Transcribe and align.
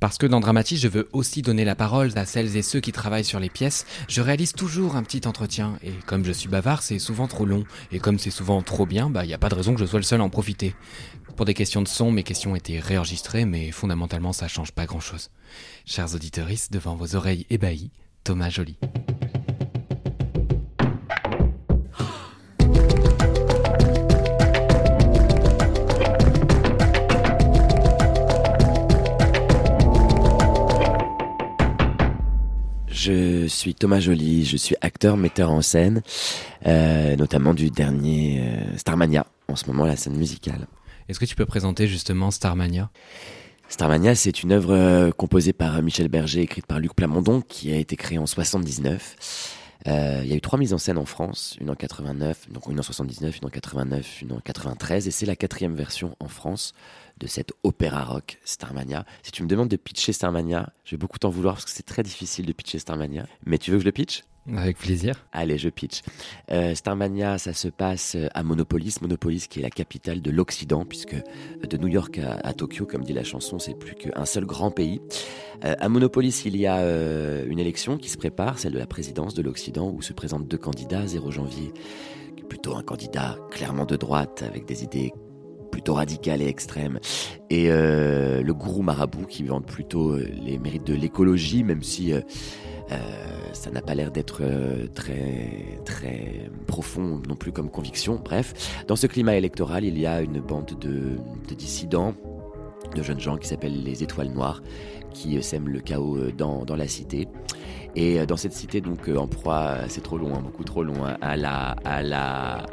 Parce 0.00 0.18
que 0.18 0.26
dans 0.26 0.40
Dramatis, 0.40 0.78
je 0.78 0.88
veux 0.88 1.08
aussi 1.12 1.42
donner 1.42 1.64
la 1.64 1.74
parole 1.74 2.10
à 2.16 2.26
celles 2.26 2.56
et 2.56 2.62
ceux 2.62 2.80
qui 2.80 2.92
travaillent 2.92 3.24
sur 3.24 3.40
les 3.40 3.48
pièces, 3.48 3.86
je 4.08 4.20
réalise 4.20 4.52
toujours 4.52 4.96
un 4.96 5.02
petit 5.02 5.26
entretien. 5.26 5.78
Et 5.82 5.92
comme 6.06 6.24
je 6.24 6.32
suis 6.32 6.48
bavard, 6.48 6.82
c'est 6.82 6.98
souvent 6.98 7.26
trop 7.26 7.46
long. 7.46 7.64
Et 7.92 7.98
comme 7.98 8.18
c'est 8.18 8.30
souvent 8.30 8.62
trop 8.62 8.86
bien, 8.86 9.08
bah, 9.08 9.24
n'y 9.24 9.34
a 9.34 9.38
pas 9.38 9.48
de 9.48 9.54
raison 9.54 9.74
que 9.74 9.80
je 9.80 9.86
sois 9.86 10.00
le 10.00 10.04
seul 10.04 10.20
à 10.20 10.24
en 10.24 10.30
profiter. 10.30 10.74
Pour 11.36 11.46
des 11.46 11.54
questions 11.54 11.82
de 11.82 11.88
son, 11.88 12.12
mes 12.12 12.22
questions 12.22 12.54
étaient 12.54 12.78
réenregistrées, 12.78 13.44
mais 13.44 13.70
fondamentalement, 13.70 14.32
ça 14.32 14.46
change 14.46 14.72
pas 14.72 14.86
grand 14.86 15.00
chose. 15.00 15.30
Chers 15.84 16.14
auditeurs, 16.14 16.48
devant 16.70 16.94
vos 16.94 17.16
oreilles 17.16 17.46
ébahies, 17.50 17.90
Thomas 18.22 18.50
Joly. 18.50 18.76
Je 33.04 33.46
suis 33.48 33.74
Thomas 33.74 34.00
Joly, 34.00 34.46
je 34.46 34.56
suis 34.56 34.76
acteur, 34.80 35.18
metteur 35.18 35.50
en 35.50 35.60
scène, 35.60 36.00
euh, 36.64 37.16
notamment 37.16 37.52
du 37.52 37.68
dernier 37.68 38.40
euh, 38.40 38.78
Starmania, 38.78 39.26
en 39.46 39.56
ce 39.56 39.66
moment 39.66 39.84
la 39.84 39.94
scène 39.94 40.16
musicale. 40.16 40.66
Est-ce 41.06 41.20
que 41.20 41.26
tu 41.26 41.34
peux 41.34 41.44
présenter 41.44 41.86
justement 41.86 42.30
Starmania? 42.30 42.88
Starmania, 43.68 44.14
c'est 44.14 44.42
une 44.42 44.52
œuvre 44.52 44.72
euh, 44.72 45.10
composée 45.10 45.52
par 45.52 45.82
Michel 45.82 46.08
Berger, 46.08 46.40
écrite 46.40 46.64
par 46.64 46.80
Luc 46.80 46.94
Plamondon, 46.94 47.42
qui 47.42 47.70
a 47.72 47.76
été 47.76 47.94
créée 47.94 48.16
en 48.16 48.24
79. 48.24 49.16
Euh, 49.86 50.20
il 50.24 50.30
y 50.30 50.32
a 50.32 50.36
eu 50.36 50.40
trois 50.40 50.58
mises 50.58 50.72
en 50.72 50.78
scène 50.78 50.96
en 50.96 51.04
France, 51.04 51.58
une 51.60 51.68
en 51.68 51.74
89, 51.74 52.50
donc 52.50 52.68
une 52.68 52.80
en 52.80 52.82
79, 52.82 53.36
une 53.36 53.46
en 53.46 53.50
89, 53.50 54.22
une 54.22 54.32
en 54.32 54.40
93, 54.40 55.08
et 55.08 55.10
c'est 55.10 55.26
la 55.26 55.36
quatrième 55.36 55.74
version 55.74 56.16
en 56.20 56.28
France 56.28 56.72
de 57.18 57.26
cette 57.26 57.52
opéra 57.62 58.04
rock 58.04 58.38
Starmania. 58.44 59.04
Si 59.22 59.32
tu 59.32 59.42
me 59.42 59.48
demandes 59.48 59.68
de 59.68 59.76
pitcher 59.76 60.12
Starmania, 60.12 60.70
je 60.84 60.92
vais 60.92 60.98
beaucoup 60.98 61.18
t'en 61.18 61.30
vouloir 61.30 61.54
parce 61.54 61.64
que 61.64 61.70
c'est 61.70 61.86
très 61.86 62.02
difficile 62.02 62.46
de 62.46 62.52
pitcher 62.52 62.78
Starmania. 62.78 63.26
Mais 63.46 63.58
tu 63.58 63.70
veux 63.70 63.76
que 63.76 63.82
je 63.82 63.86
le 63.86 63.92
pitch? 63.92 64.24
Avec 64.54 64.76
plaisir. 64.76 65.26
Allez, 65.32 65.56
je 65.56 65.70
pitch. 65.70 66.02
Euh, 66.50 66.74
Starmania, 66.74 67.38
ça 67.38 67.54
se 67.54 67.68
passe 67.68 68.16
à 68.34 68.42
Monopolis. 68.42 69.00
Monopolis 69.00 69.46
qui 69.48 69.60
est 69.60 69.62
la 69.62 69.70
capitale 69.70 70.20
de 70.20 70.30
l'Occident, 70.30 70.84
puisque 70.84 71.16
de 71.66 71.76
New 71.78 71.88
York 71.88 72.18
à, 72.18 72.52
Tokyo, 72.52 72.84
comme 72.84 73.04
dit 73.04 73.14
la 73.14 73.24
chanson, 73.24 73.58
c'est 73.58 73.74
plus 73.74 73.94
qu'un 73.94 74.26
seul 74.26 74.44
grand 74.44 74.70
pays. 74.70 75.00
Euh, 75.64 75.74
à 75.78 75.88
Monopolis, 75.88 76.42
il 76.44 76.58
y 76.58 76.66
a 76.66 76.78
euh, 76.80 77.46
une 77.48 77.58
élection 77.58 77.96
qui 77.96 78.10
se 78.10 78.18
prépare, 78.18 78.58
celle 78.58 78.72
de 78.72 78.78
la 78.78 78.86
présidence 78.86 79.32
de 79.32 79.40
l'Occident, 79.40 79.90
où 79.90 80.02
se 80.02 80.12
présentent 80.12 80.46
deux 80.46 80.58
candidats, 80.58 81.06
0 81.06 81.30
janvier, 81.30 81.72
plutôt 82.50 82.76
un 82.76 82.82
candidat 82.82 83.38
clairement 83.50 83.86
de 83.86 83.96
droite, 83.96 84.44
avec 84.46 84.66
des 84.66 84.84
idées 84.84 85.14
plutôt 85.74 85.94
radicales 85.94 86.40
et 86.40 86.46
extrêmes, 86.46 87.00
et 87.50 87.68
le 87.68 88.52
gourou 88.52 88.82
marabout 88.82 89.26
qui 89.26 89.42
vante 89.42 89.66
plutôt 89.66 90.16
les 90.16 90.58
mérites 90.58 90.86
de 90.86 90.94
l'écologie, 90.94 91.64
même 91.64 91.82
si 91.82 92.12
euh, 92.92 92.98
ça 93.52 93.70
n'a 93.70 93.80
pas 93.80 93.94
l'air 93.94 94.10
d'être 94.10 94.42
euh, 94.42 94.86
très, 94.94 95.80
très 95.84 96.50
profond 96.66 97.22
non 97.26 97.34
plus 97.34 97.52
comme 97.52 97.70
conviction. 97.70 98.20
Bref, 98.22 98.82
dans 98.86 98.96
ce 98.96 99.06
climat 99.06 99.36
électoral, 99.36 99.84
il 99.84 99.98
y 99.98 100.06
a 100.06 100.20
une 100.20 100.40
bande 100.40 100.76
de, 100.80 101.16
dissidents, 101.54 102.14
de 102.94 103.02
jeunes 103.02 103.20
gens 103.20 103.36
qui 103.36 103.48
s'appellent 103.48 103.82
les 103.82 104.02
Étoiles 104.02 104.30
Noires, 104.30 104.62
qui 105.12 105.42
sèment 105.42 105.68
le 105.68 105.80
chaos 105.80 106.16
euh, 106.16 106.32
dans, 106.36 106.64
dans 106.64 106.76
la 106.76 106.88
cité. 106.88 107.28
Et 107.96 108.26
dans 108.26 108.36
cette 108.36 108.54
cité, 108.54 108.80
donc 108.80 109.08
en 109.08 109.28
proie, 109.28 109.76
c'est 109.86 110.00
trop 110.00 110.18
long, 110.18 110.32
beaucoup 110.42 110.64
trop 110.64 110.82
long, 110.82 111.04
à 111.04 111.36
la, 111.36 111.76
à 111.84 112.02
la, 112.02 112.66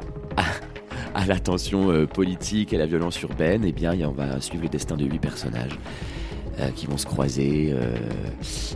la 1.28 1.40
tension 1.40 2.06
politique 2.08 2.74
et 2.74 2.78
la 2.78 2.86
violence 2.86 3.22
urbaine, 3.22 3.64
eh 3.66 3.72
bien, 3.72 3.94
on 4.08 4.12
va 4.12 4.40
suivre 4.42 4.64
le 4.64 4.70
destin 4.70 4.98
de 4.98 5.06
huit 5.06 5.20
personnages. 5.20 5.78
Euh, 6.60 6.70
qui 6.72 6.86
vont 6.86 6.98
se 6.98 7.06
croiser 7.06 7.72
euh, 7.72 7.96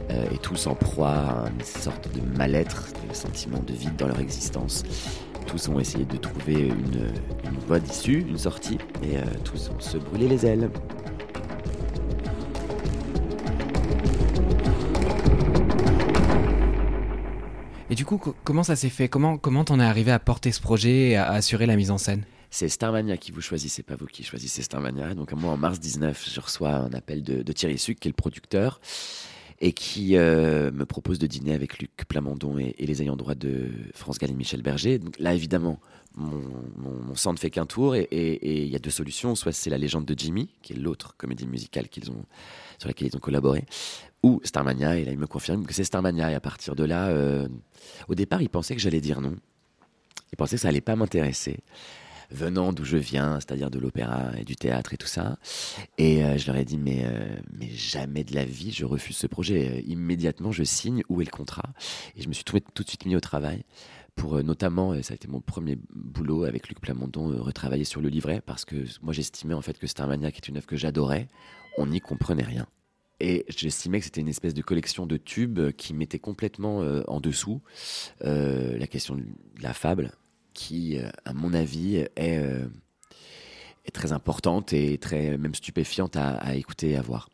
euh, 0.10 0.24
et 0.34 0.38
tous 0.38 0.66
en 0.66 0.76
proie 0.76 1.10
à 1.10 1.50
une 1.50 1.66
sorte 1.66 2.10
de 2.16 2.22
mal-être, 2.38 2.88
de 3.08 3.14
sentiment 3.14 3.60
de 3.60 3.74
vide 3.74 3.98
dans 3.98 4.08
leur 4.08 4.20
existence. 4.20 4.84
Tous 5.46 5.68
vont 5.68 5.80
essayer 5.80 6.06
de 6.06 6.16
trouver 6.16 6.54
une, 6.54 7.12
une 7.44 7.60
voie 7.68 7.80
d'issue, 7.80 8.26
une 8.28 8.38
sortie, 8.38 8.78
et 9.04 9.18
tous 9.44 9.70
vont 9.70 9.80
se 9.80 9.98
brûler 9.98 10.30
les 10.30 10.46
ailes. 10.46 10.70
Et 17.96 17.98
du 17.98 18.04
coup, 18.04 18.20
comment 18.44 18.64
ça 18.64 18.76
s'est 18.76 18.90
fait? 18.90 19.08
Comment 19.08 19.38
comment 19.38 19.64
t'en 19.64 19.80
es 19.80 19.84
arrivé 19.86 20.12
à 20.12 20.20
porter 20.20 20.52
ce 20.52 20.60
projet 20.60 21.12
et 21.12 21.16
à 21.16 21.32
assurer 21.32 21.66
la 21.66 21.78
mise 21.78 21.92
en 21.92 21.98
scène? 21.98 22.26
C'est 22.52 22.68
Starmania 22.68 23.16
qui 23.16 23.32
vous 23.32 23.40
choisissez, 23.40 23.84
pas 23.84 23.96
vous 23.96 24.06
qui 24.06 24.22
choisissez 24.22 24.64
Starmania. 24.64 25.14
Donc 25.14 25.32
moi, 25.32 25.54
en 25.54 25.56
mars 25.56 25.80
19, 25.80 26.30
je 26.30 26.42
reçois 26.42 26.72
un 26.74 26.92
appel 26.92 27.24
de, 27.24 27.54
Thierry 27.54 27.78
Suc, 27.78 27.98
qui 27.98 28.10
est 28.10 28.12
le 28.12 28.16
producteur, 28.16 28.82
et 29.62 29.72
qui 29.72 30.18
euh, 30.18 30.72
me 30.74 30.86
propose 30.86 31.20
de 31.20 31.28
dîner 31.28 31.54
avec 31.54 31.80
Luc 31.80 31.92
Plamondon 32.06 32.58
et, 32.58 32.76
les 32.78 33.02
ayants 33.02 33.16
droit 33.16 33.34
de 33.34 33.70
France 33.94 34.18
Gall 34.18 34.32
et 34.32 34.36
Michel 34.36 34.62
Berger. 34.62 35.00
Donc 35.00 35.18
là, 35.18 35.34
évidemment, 35.34 35.80
mon, 36.16 36.44
mon, 36.76 37.16
sang 37.16 37.32
ne 37.32 37.38
fait 37.38 37.50
qu'un 37.50 37.66
tour, 37.66 37.96
et 37.96 38.08
il 38.12 38.68
y 38.68 38.76
a 38.76 38.80
deux 38.80 38.90
solutions. 38.90 39.36
Soit 39.36 39.54
c'est 39.54 39.70
La 39.70 39.78
légende 39.78 40.04
de 40.04 40.20
Jimmy, 40.20 40.50
qui 40.64 40.74
est 40.74 40.78
l'autre 40.78 41.16
comédie 41.18 41.48
musicale 41.48 41.86
sur 41.94 42.90
laquelle 42.90 43.08
ils 43.08 43.16
ont 43.16 43.22
collaboré, 43.22 43.64
ou 44.26 44.42
Starmania, 44.44 44.98
et 44.98 45.06
là, 45.06 45.12
il 45.12 45.20
me 45.20 45.28
confirme 45.28 45.68
que 45.68 45.74
c'est 45.74 45.84
Starmania. 45.84 46.32
Et 46.32 46.34
à 46.34 46.40
partir 46.40 46.76
de 46.76 46.84
là, 46.84 47.10
euh, 47.10 47.48
au 48.08 48.16
départ, 48.16 48.42
il 48.42 48.50
pensait 48.50 48.74
que 48.74 48.82
j'allais 48.82 49.00
dire 49.00 49.22
non. 49.22 49.36
Il 50.34 50.36
pensait 50.36 50.56
que 50.56 50.64
ça 50.64 50.70
allait 50.70 50.82
pas 50.82 50.96
m'intéresser 50.96 51.60
venant 52.32 52.74
d'où 52.74 52.86
je 52.86 52.98
viens, 52.98 53.40
c'est-à-dire 53.40 53.70
de 53.70 53.78
l'opéra 53.78 54.32
et 54.36 54.44
du 54.44 54.56
théâtre 54.56 54.96
et 54.96 54.98
tout 54.98 55.06
ça. 55.06 55.38
Et 56.00 56.24
euh, 56.24 56.40
je 56.40 56.48
leur 56.48 56.56
ai 56.56 56.66
dit, 56.66 56.80
mais, 56.80 57.04
euh, 57.06 57.38
mais 57.54 57.70
jamais 57.70 58.24
de 58.24 58.34
la 58.34 58.46
vie, 58.46 58.72
je 58.72 58.84
refuse 58.84 59.16
ce 59.16 59.28
projet. 59.28 59.84
Immédiatement, 59.86 60.52
je 60.52 60.64
signe, 60.64 61.04
où 61.08 61.22
est 61.22 61.26
le 61.26 61.30
contrat 61.30 61.70
Et 62.18 62.24
je 62.24 62.28
me 62.28 62.34
suis 62.34 62.44
tout, 62.44 62.60
tout 62.74 62.82
de 62.82 62.90
suite 62.90 63.06
mis 63.06 63.16
au 63.16 63.22
travail 63.22 63.64
pour 64.16 64.42
notamment, 64.42 64.94
ça 65.04 65.12
a 65.12 65.16
été 65.16 65.28
mon 65.28 65.42
premier 65.42 65.78
boulot 65.94 66.46
avec 66.46 66.70
Luc 66.70 66.80
Plamondon, 66.80 67.44
retravailler 67.44 67.84
sur 67.84 68.00
le 68.00 68.08
livret, 68.08 68.42
parce 68.46 68.64
que 68.64 68.78
moi 69.02 69.12
j'estimais 69.12 69.54
en 69.54 69.62
fait 69.62 69.78
que 69.78 69.88
Starmania, 69.88 70.32
qui 70.32 70.38
est 70.38 70.48
une 70.48 70.56
œuvre 70.56 70.66
que 70.66 70.78
j'adorais, 70.78 71.28
on 71.78 71.88
n'y 71.88 72.00
comprenait 72.00 72.46
rien. 72.46 72.66
Et 73.20 73.46
j'estimais 73.50 74.00
que 74.00 74.06
c'était 74.06 74.22
une 74.22 74.28
espèce 74.28 74.54
de 74.54 74.62
collection 74.62 75.06
de 75.06 75.18
tubes 75.18 75.72
qui 75.72 75.94
mettait 75.94 76.20
complètement 76.20 76.80
en 77.08 77.20
dessous 77.22 77.62
la 78.22 78.88
question 78.88 79.16
de 79.16 79.24
la 79.62 79.74
fable, 79.74 80.12
qui, 80.56 80.98
euh, 80.98 81.10
à 81.26 81.34
mon 81.34 81.54
avis, 81.54 81.98
est, 81.98 82.10
euh, 82.20 82.66
très 83.94 84.14
importante 84.14 84.74
et 84.74 84.98
très 84.98 85.38
même 85.38 85.54
stupéfiante 85.54 86.16
à, 86.18 86.56
écouter 86.56 86.92
et 86.92 86.96
à 86.96 87.02
voir. 87.04 87.30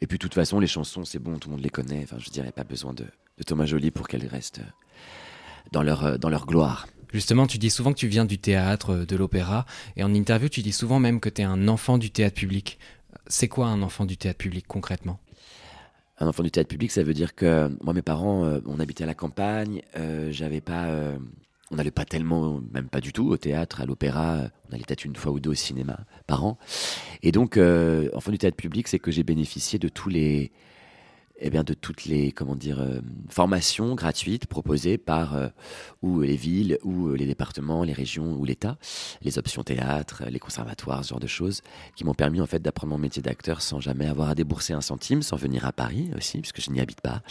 Et 0.00 0.06
puis, 0.06 0.16
de 0.16 0.22
toute 0.22 0.34
façon, 0.34 0.58
les 0.58 0.66
chansons, 0.66 1.04
c'est 1.04 1.18
bon, 1.18 1.38
tout 1.38 1.48
le 1.48 1.56
monde 1.56 1.62
les 1.62 1.70
connaît. 1.70 2.00
Enfin, 2.02 2.16
je 2.18 2.30
dirais 2.30 2.52
pas 2.52 2.64
besoin 2.64 2.94
de, 2.94 3.04
Thomas 3.44 3.66
Joly 3.66 3.90
pour 3.90 4.08
qu'elles 4.08 4.26
restent 4.26 4.60
euh, 4.60 4.70
dans 5.72 5.82
leur, 5.82 6.18
dans 6.18 6.30
leur 6.30 6.46
gloire. 6.46 6.86
Justement, 7.12 7.46
tu 7.46 7.58
dis 7.58 7.70
souvent 7.70 7.92
que 7.92 7.98
tu 7.98 8.08
viens 8.08 8.24
du 8.24 8.38
théâtre, 8.38 9.04
de 9.06 9.16
l'opéra, 9.16 9.66
et 9.96 10.02
en 10.02 10.12
interview, 10.14 10.48
tu 10.48 10.62
dis 10.62 10.72
souvent 10.72 10.98
même 10.98 11.20
que 11.20 11.28
tu 11.28 11.42
es 11.42 11.44
un 11.44 11.68
enfant 11.68 11.98
du 11.98 12.10
théâtre 12.10 12.34
public. 12.34 12.78
C'est 13.28 13.48
quoi 13.48 13.66
un 13.66 13.82
enfant 13.82 14.04
du 14.04 14.16
théâtre 14.16 14.38
public 14.38 14.66
concrètement? 14.66 15.18
Un 16.18 16.28
enfant 16.28 16.42
du 16.42 16.50
théâtre 16.50 16.68
public, 16.68 16.90
ça 16.90 17.02
veut 17.02 17.14
dire 17.14 17.34
que 17.34 17.70
moi, 17.82 17.92
mes 17.92 18.02
parents, 18.02 18.60
on 18.64 18.80
habitait 18.80 19.04
à 19.04 19.06
la 19.06 19.14
campagne, 19.14 19.82
j'avais 20.30 20.62
pas 20.62 21.18
on 21.70 21.76
n'allait 21.76 21.90
pas 21.90 22.04
tellement, 22.04 22.60
même 22.72 22.88
pas 22.88 23.00
du 23.00 23.12
tout, 23.12 23.28
au 23.28 23.36
théâtre, 23.36 23.80
à 23.80 23.86
l'opéra. 23.86 24.48
On 24.68 24.74
allait 24.74 24.84
peut-être 24.86 25.04
une 25.04 25.16
fois 25.16 25.32
ou 25.32 25.40
deux 25.40 25.50
au 25.50 25.54
cinéma 25.54 25.98
par 26.26 26.44
an. 26.44 26.58
Et 27.22 27.32
donc, 27.32 27.56
euh, 27.56 28.08
enfant 28.14 28.30
du 28.30 28.38
théâtre 28.38 28.56
public, 28.56 28.86
c'est 28.86 28.98
que 28.98 29.10
j'ai 29.10 29.24
bénéficié 29.24 29.78
de 29.78 29.88
tous 29.88 30.08
les, 30.08 30.52
eh 31.38 31.50
bien, 31.50 31.64
de 31.64 31.74
toutes 31.74 32.04
les 32.04 32.32
comment 32.32 32.56
dire, 32.56 32.80
euh, 32.80 33.00
formations 33.28 33.94
gratuites 33.94 34.46
proposées 34.46 34.98
par 34.98 35.34
euh, 35.34 35.48
ou 36.02 36.20
les 36.22 36.36
villes, 36.36 36.78
ou 36.82 37.10
les 37.10 37.26
départements, 37.26 37.84
les 37.84 37.92
régions, 37.92 38.34
ou 38.34 38.44
l'État, 38.44 38.78
les 39.22 39.38
options 39.38 39.62
théâtre, 39.62 40.24
les 40.28 40.38
conservatoires, 40.38 41.04
ce 41.04 41.10
genre 41.10 41.20
de 41.20 41.26
choses, 41.26 41.62
qui 41.94 42.04
m'ont 42.04 42.14
permis 42.14 42.40
en 42.40 42.46
fait 42.46 42.60
d'apprendre 42.60 42.92
mon 42.92 42.98
métier 42.98 43.22
d'acteur 43.22 43.62
sans 43.62 43.80
jamais 43.80 44.06
avoir 44.06 44.30
à 44.30 44.34
débourser 44.34 44.72
un 44.72 44.80
centime, 44.80 45.22
sans 45.22 45.36
venir 45.36 45.64
à 45.66 45.72
Paris 45.72 46.10
aussi, 46.16 46.38
puisque 46.38 46.60
je 46.60 46.70
n'y 46.70 46.80
habite 46.80 47.00
pas, 47.00 47.22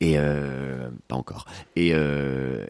et 0.00 0.18
euh, 0.18 0.90
pas 1.08 1.16
encore. 1.16 1.46
Et, 1.76 1.90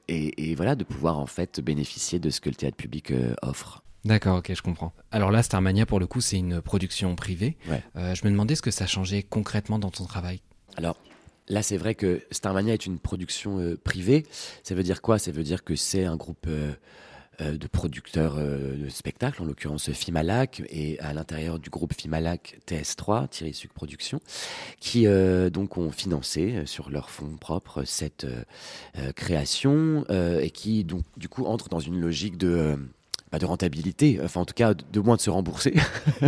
et, 0.08 0.50
et, 0.50 0.54
voilà, 0.54 0.74
de 0.74 0.84
pouvoir 0.84 1.18
en 1.18 1.26
fait 1.26 1.60
bénéficier 1.60 2.18
de 2.18 2.30
ce 2.30 2.40
que 2.40 2.48
le 2.48 2.54
théâtre 2.54 2.76
public 2.76 3.12
offre. 3.42 3.82
D'accord, 4.04 4.38
ok, 4.38 4.52
je 4.54 4.62
comprends. 4.62 4.92
Alors 5.10 5.30
là, 5.30 5.42
Starmania, 5.42 5.84
pour 5.84 6.00
le 6.00 6.06
coup, 6.06 6.20
c'est 6.20 6.38
une 6.38 6.62
production 6.62 7.14
privée. 7.16 7.56
Ouais. 7.68 7.82
Euh, 7.96 8.14
je 8.14 8.24
me 8.24 8.30
demandais 8.30 8.54
ce 8.54 8.62
que 8.62 8.70
ça 8.70 8.86
changeait 8.86 9.22
concrètement 9.22 9.78
dans 9.78 9.90
ton 9.90 10.04
travail. 10.04 10.40
Alors 10.80 10.96
là, 11.48 11.62
c'est 11.62 11.76
vrai 11.76 11.94
que 11.94 12.22
Starmania 12.30 12.72
est 12.72 12.86
une 12.86 12.98
production 12.98 13.58
euh, 13.58 13.76
privée. 13.76 14.24
Ça 14.62 14.74
veut 14.74 14.82
dire 14.82 15.02
quoi? 15.02 15.18
Ça 15.18 15.30
veut 15.30 15.42
dire 15.42 15.62
que 15.62 15.76
c'est 15.76 16.06
un 16.06 16.16
groupe 16.16 16.46
euh, 16.48 16.72
euh, 17.42 17.58
de 17.58 17.66
producteurs 17.66 18.36
de 18.36 18.88
spectacles, 18.88 19.42
en 19.42 19.44
l'occurrence 19.44 19.92
Fimalac, 19.92 20.62
et 20.70 20.98
à 21.00 21.12
l'intérieur 21.12 21.58
du 21.58 21.68
groupe 21.68 21.92
Fimalac 21.92 22.60
TS3, 22.66 23.28
Thierry 23.28 23.52
Suc 23.52 23.74
Productions, 23.74 24.22
qui 24.80 25.06
donc 25.52 25.76
ont 25.76 25.90
financé 25.90 26.62
sur 26.64 26.88
leurs 26.88 27.10
fonds 27.10 27.36
propres 27.36 27.84
cette 27.84 28.26
création 29.16 30.06
et 30.08 30.50
qui 30.50 30.84
donc 30.84 31.04
du 31.18 31.28
coup 31.28 31.44
entrent 31.44 31.68
dans 31.68 31.80
une 31.80 32.00
logique 32.00 32.38
de 32.38 32.78
bah, 33.32 33.38
de 33.38 33.46
rentabilité, 33.46 34.18
enfin 34.24 34.40
en 34.40 34.44
tout 34.44 34.54
cas 34.54 34.74
de, 34.74 35.00
moins 35.00 35.14
de 35.14 35.20
se 35.20 35.30
rembourser, 35.30 35.70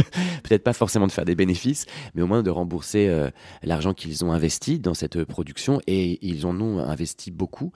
peut-être 0.44 0.62
pas 0.62 0.72
forcément 0.72 1.08
de 1.08 1.12
faire 1.12 1.24
des 1.24 1.34
bénéfices, 1.34 1.84
mais 2.14 2.22
au 2.22 2.28
moins 2.28 2.44
de 2.44 2.50
rembourser 2.50 3.08
euh, 3.08 3.28
l'argent 3.64 3.92
qu'ils 3.92 4.24
ont 4.24 4.30
investi 4.30 4.78
dans 4.78 4.94
cette 4.94 5.16
euh, 5.16 5.24
production 5.24 5.80
et 5.88 6.24
ils 6.24 6.46
en 6.46 6.60
ont 6.60 6.78
investi 6.78 7.32
beaucoup. 7.32 7.72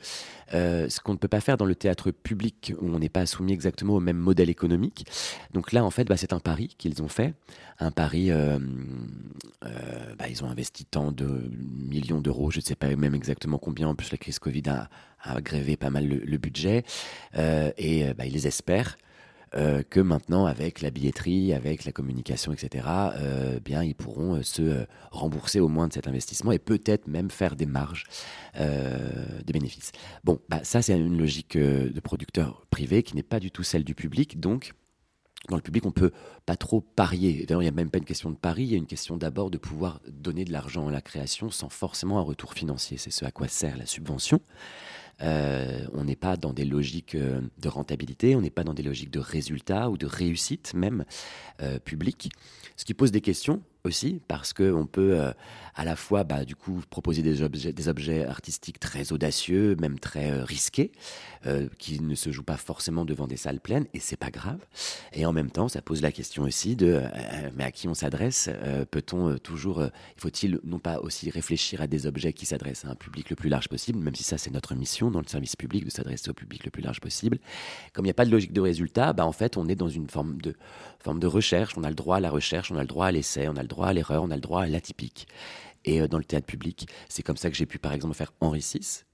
Euh, 0.55 0.89
ce 0.89 1.01
qu'on 1.01 1.15
ne 1.15 1.19
peut 1.19 1.27
pas 1.27 1.41
faire 1.41 1.57
dans 1.57 1.65
le 1.65 1.75
théâtre 1.75 2.13
public 2.13 2.73
où 2.81 2.87
on 2.87 3.01
n'est 3.01 3.09
pas 3.09 3.27
soumis 3.27 3.53
exactement 3.53 3.95
au 3.95 4.01
même 4.01 4.17
modèle 4.17 4.49
économique. 4.49 5.07
Donc 5.53 5.73
là, 5.73 5.85
en 5.85 5.91
fait, 5.91 6.05
bah, 6.05 6.17
c'est 6.17 6.33
un 6.33 6.39
pari 6.39 6.69
qu'ils 6.79 7.03
ont 7.03 7.09
fait, 7.09 7.35
un 7.81 7.91
pari. 7.91 8.31
bah, 8.31 10.29
ils 10.31 10.45
ont 10.45 10.49
investi 10.49 10.85
tant 10.85 11.11
de 11.11 11.51
millions 11.51 12.21
d'euros, 12.21 12.53
je 12.53 12.59
ne 12.59 12.63
sais 12.63 12.77
pas 12.77 12.95
même 12.95 13.17
exactement 13.17 13.59
combien. 13.59 13.89
En 13.89 13.97
plus, 13.97 14.13
la 14.13 14.19
crise 14.19 14.39
Covid 14.39 14.63
a, 14.69 14.89
a 15.21 15.41
grévé 15.41 15.77
pas 15.77 15.91
mal 15.91 16.07
le, 16.07 16.39
budget 16.39 16.85
et 17.35 18.15
bah, 18.15 18.25
ils 18.25 18.47
espèrent 18.47 18.97
euh, 19.57 19.83
que 19.89 20.01
maintenant, 20.01 20.45
avec 20.45 20.83
la 20.83 20.91
billetterie, 20.91 21.55
avec 21.55 21.85
la 21.85 21.93
communication, 21.93 22.53
etc., 22.53 22.87
euh, 23.19 23.59
bien, 23.61 23.83
ils 23.83 23.95
pourront 23.95 24.37
euh, 24.37 24.43
se 24.43 24.87
rembourser 25.11 25.61
au 25.61 25.69
moins 25.69 25.89
de 25.89 25.95
cet 25.95 26.09
investissement 26.09 26.53
et 26.53 26.59
peut-être 26.59 27.07
même 27.07 27.31
faire 27.31 27.57
des 27.57 27.67
marges 27.67 28.05
de 28.59 29.53
bénéfices. 29.53 29.93
Bon, 30.25 30.41
bah, 30.49 30.61
ça, 30.63 30.81
c'est 30.81 30.97
une 30.99 31.19
logique 31.19 31.59
de 31.59 32.01
producteur 32.01 32.67
privé 32.71 33.03
qui 33.03 33.15
n'est 33.15 33.23
pas 33.23 33.39
du 33.39 33.51
tout 33.51 33.63
celle 33.63 33.85
du 33.85 33.95
public. 33.95 34.41
Donc, 34.41 34.73
dans 35.49 35.57
le 35.57 35.63
public, 35.63 35.85
on 35.87 35.93
peut 35.93 36.11
pas 36.45 36.57
trop 36.57 36.81
parier. 36.81 37.45
D'ailleurs, 37.47 37.63
il 37.63 37.67
n'y 37.67 37.71
a 37.71 37.73
même 37.73 37.91
pas 37.91 37.99
une 37.99 38.05
question 38.05 38.31
de 38.31 38.37
pari, 38.37 38.65
il 38.65 38.71
y 38.71 38.75
a 38.75 38.79
une 38.79 38.87
question 38.87 39.17
d'abord 39.17 39.51
de 39.51 39.59
pouvoir 39.59 40.01
donner 40.09 40.45
de 40.45 40.53
l'argent 40.53 40.89
à 40.89 40.91
la 40.91 41.01
création 41.01 41.51
sans 41.51 41.69
forcément 41.69 42.19
un 42.19 42.23
retour 42.23 42.55
financier. 42.55 42.97
C'est 42.97 43.11
ce 43.11 43.25
à 43.25 43.31
quoi 43.31 43.49
sert 43.49 43.77
la 43.77 43.87
subvention. 43.87 44.41
Euh, 45.23 45.87
on 45.95 46.05
n'est 46.05 46.17
pas 46.17 46.37
dans 46.37 46.53
des 46.53 46.65
logiques 46.65 47.15
euh, 47.15 47.41
de 47.59 47.69
rentabilité, 47.69 48.37
on 48.37 48.43
n'est 48.43 48.51
pas 48.51 48.65
dans 48.65 48.75
des 48.75 48.83
logiques 48.83 49.11
de 49.11 49.19
résultats 49.19 49.89
ou 49.89 49.97
de 49.97 50.07
réussite 50.07 50.75
même 50.75 51.05
euh, 51.63 51.79
publique. 51.79 52.31
Ce 52.77 52.85
qui 52.85 52.93
pose 52.93 53.13
des 53.13 53.23
questions 53.23 53.63
aussi 53.85 54.21
parce 54.29 54.53
qu'on 54.53 54.87
peut 54.87 55.19
euh, 55.19 55.33
à 55.75 55.85
la 55.85 55.97
fois 55.97 56.25
bah, 56.25 56.45
du 56.45 56.55
coup 56.55 56.83
proposer 56.91 57.23
des 57.23 57.43
objets, 57.89 58.27
artistiques 58.27 58.79
très 58.79 59.13
audacieux, 59.13 59.77
même 59.77 59.99
très 59.99 60.43
risqués, 60.43 60.93
qui 61.79 62.01
ne 62.01 62.17
se 62.17 62.33
jouent 62.33 62.43
pas 62.43 62.57
forcément 62.57 63.05
devant 63.05 63.29
des 63.29 63.37
salles 63.37 63.61
pleines 63.61 63.87
et 63.95 64.01
c'est 64.01 64.17
pas 64.17 64.31
grave. 64.31 64.59
Et 65.13 65.25
en 65.27 65.33
même 65.33 65.51
temps, 65.51 65.69
ça 65.69 65.81
pose 65.81 66.03
la 66.03 66.11
question 66.11 66.43
aussi 66.43 66.75
de 66.75 67.01
mais 67.55 67.63
à 67.63 67.71
qui 67.71 67.87
on 67.87 67.95
s'adresse 67.95 68.51
Peut-on 68.91 69.39
toujours, 69.39 69.85
faut-il 70.17 70.59
non 70.65 70.81
pas 70.81 70.99
aussi 70.99 71.31
réfléchir 71.31 71.81
à 71.81 71.87
des 71.87 72.07
objets 72.07 72.33
qui 72.33 72.47
s'adressent 72.47 72.85
à 72.85 72.89
un 72.89 72.95
public 72.97 73.31
le 73.31 73.37
plus 73.37 73.49
large 73.49 73.69
possible, 73.69 74.01
même 74.01 74.17
si 74.17 74.25
ça 74.25 74.39
c'est 74.39 74.51
notre 74.51 74.75
mission 74.75 75.06
dans 75.11 75.21
le 75.21 75.27
service 75.27 75.57
public 75.57 75.85
de 75.85 75.91
s'adresser 75.91 76.31
au 76.31 76.35
public 76.35 76.65
le 76.65 76.71
plus 76.71 76.83
large 76.83 77.01
possible. 77.01 77.39
Comme 77.93 78.05
il 78.05 78.09
n'y 78.09 78.13
a 78.13 78.15
pas 78.15 78.25
de 78.25 78.31
logique 78.31 78.53
de 78.53 78.61
résultat, 78.61 79.13
bah, 79.13 79.27
en 79.27 79.33
fait 79.33 79.57
on 79.57 79.69
est 79.69 79.75
dans 79.75 79.89
une 79.89 80.09
forme 80.09 80.41
de, 80.41 80.55
forme 80.99 81.21
de 81.21 81.27
recherche. 81.27 81.77
On 81.77 81.85
a 81.85 81.89
le 81.89 81.95
droit 81.95 82.17
à 82.17 82.21
la 82.21 82.31
recherche, 82.31 82.71
on 82.71 82.77
a 82.77 82.83
le 82.83 82.89
droit 82.89 83.07
à 83.07 83.13
l'essai, 83.13 83.49
on 83.49 83.57
a 83.57 83.63
le 83.63 83.69
droit 83.69 83.89
à 83.89 83.93
l'erreur, 83.93 84.23
on 84.23 84.31
a 84.31 84.37
le 84.37 84.41
droit 84.41 84.63
à 84.63 84.67
l'atypique. 84.67 85.27
Et 85.85 86.01
euh, 86.01 86.09
dans 86.09 86.19
le 86.19 86.25
théâtre 86.25 86.47
public, 86.47 86.89
c'est 87.09 87.23
comme 87.23 87.37
ça 87.37 87.51
que 87.51 87.57
j'ai 87.57 87.67
pu 87.67 87.79
par 87.79 87.93
exemple 87.93 88.15
faire 88.15 88.33
Henri 88.41 88.61
VI. 88.61 89.05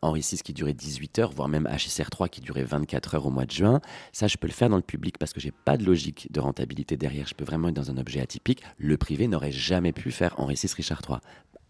Henri 0.00 0.20
VI 0.20 0.38
qui 0.38 0.52
durait 0.52 0.74
18 0.74 1.18
heures, 1.18 1.32
voire 1.32 1.48
même 1.48 1.66
HSR3 1.66 2.28
qui 2.28 2.40
durait 2.40 2.62
24 2.62 3.16
heures 3.16 3.26
au 3.26 3.30
mois 3.30 3.46
de 3.46 3.50
juin. 3.50 3.80
Ça, 4.12 4.28
je 4.28 4.36
peux 4.36 4.46
le 4.46 4.52
faire 4.52 4.68
dans 4.68 4.76
le 4.76 4.82
public 4.82 5.18
parce 5.18 5.32
que 5.32 5.40
j'ai 5.40 5.50
pas 5.50 5.76
de 5.76 5.84
logique 5.84 6.28
de 6.30 6.40
rentabilité 6.40 6.96
derrière. 6.96 7.26
Je 7.26 7.34
peux 7.34 7.44
vraiment 7.44 7.68
être 7.68 7.74
dans 7.74 7.90
un 7.90 7.96
objet 7.96 8.20
atypique. 8.20 8.62
Le 8.76 8.96
privé 8.96 9.26
n'aurait 9.26 9.52
jamais 9.52 9.92
pu 9.92 10.12
faire 10.12 10.34
Henri 10.38 10.54
VI, 10.54 10.72
Richard 10.76 11.02
III. 11.08 11.18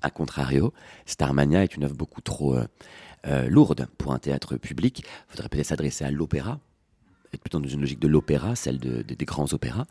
A 0.03 0.11
contrario, 0.11 0.73
Starmania 1.07 1.65
est 1.65 1.75
une 1.75 1.85
œuvre 1.85 1.97
beaucoup 1.97 2.21
trop 2.21 2.55
euh, 2.55 2.67
euh, 3.27 3.49
lourde 3.49 3.87
pour 3.99 4.13
un 4.13 4.19
théâtre 4.19 4.57
public. 4.57 5.01
Il 5.01 5.31
faudrait 5.33 5.49
peut-être 5.49 5.67
s'adresser 5.67 6.05
à 6.05 6.11
l'opéra, 6.11 6.59
être 7.35 7.41
plutôt 7.43 7.59
dans 7.61 7.69
une 7.69 7.81
logique 7.81 7.99
de 8.01 8.09
l'opéra, 8.09 8.57
celle 8.57 8.79
de, 8.79 9.03
de- 9.03 9.15
des 9.15 9.25
grands 9.27 9.53
opéras. 9.53 9.85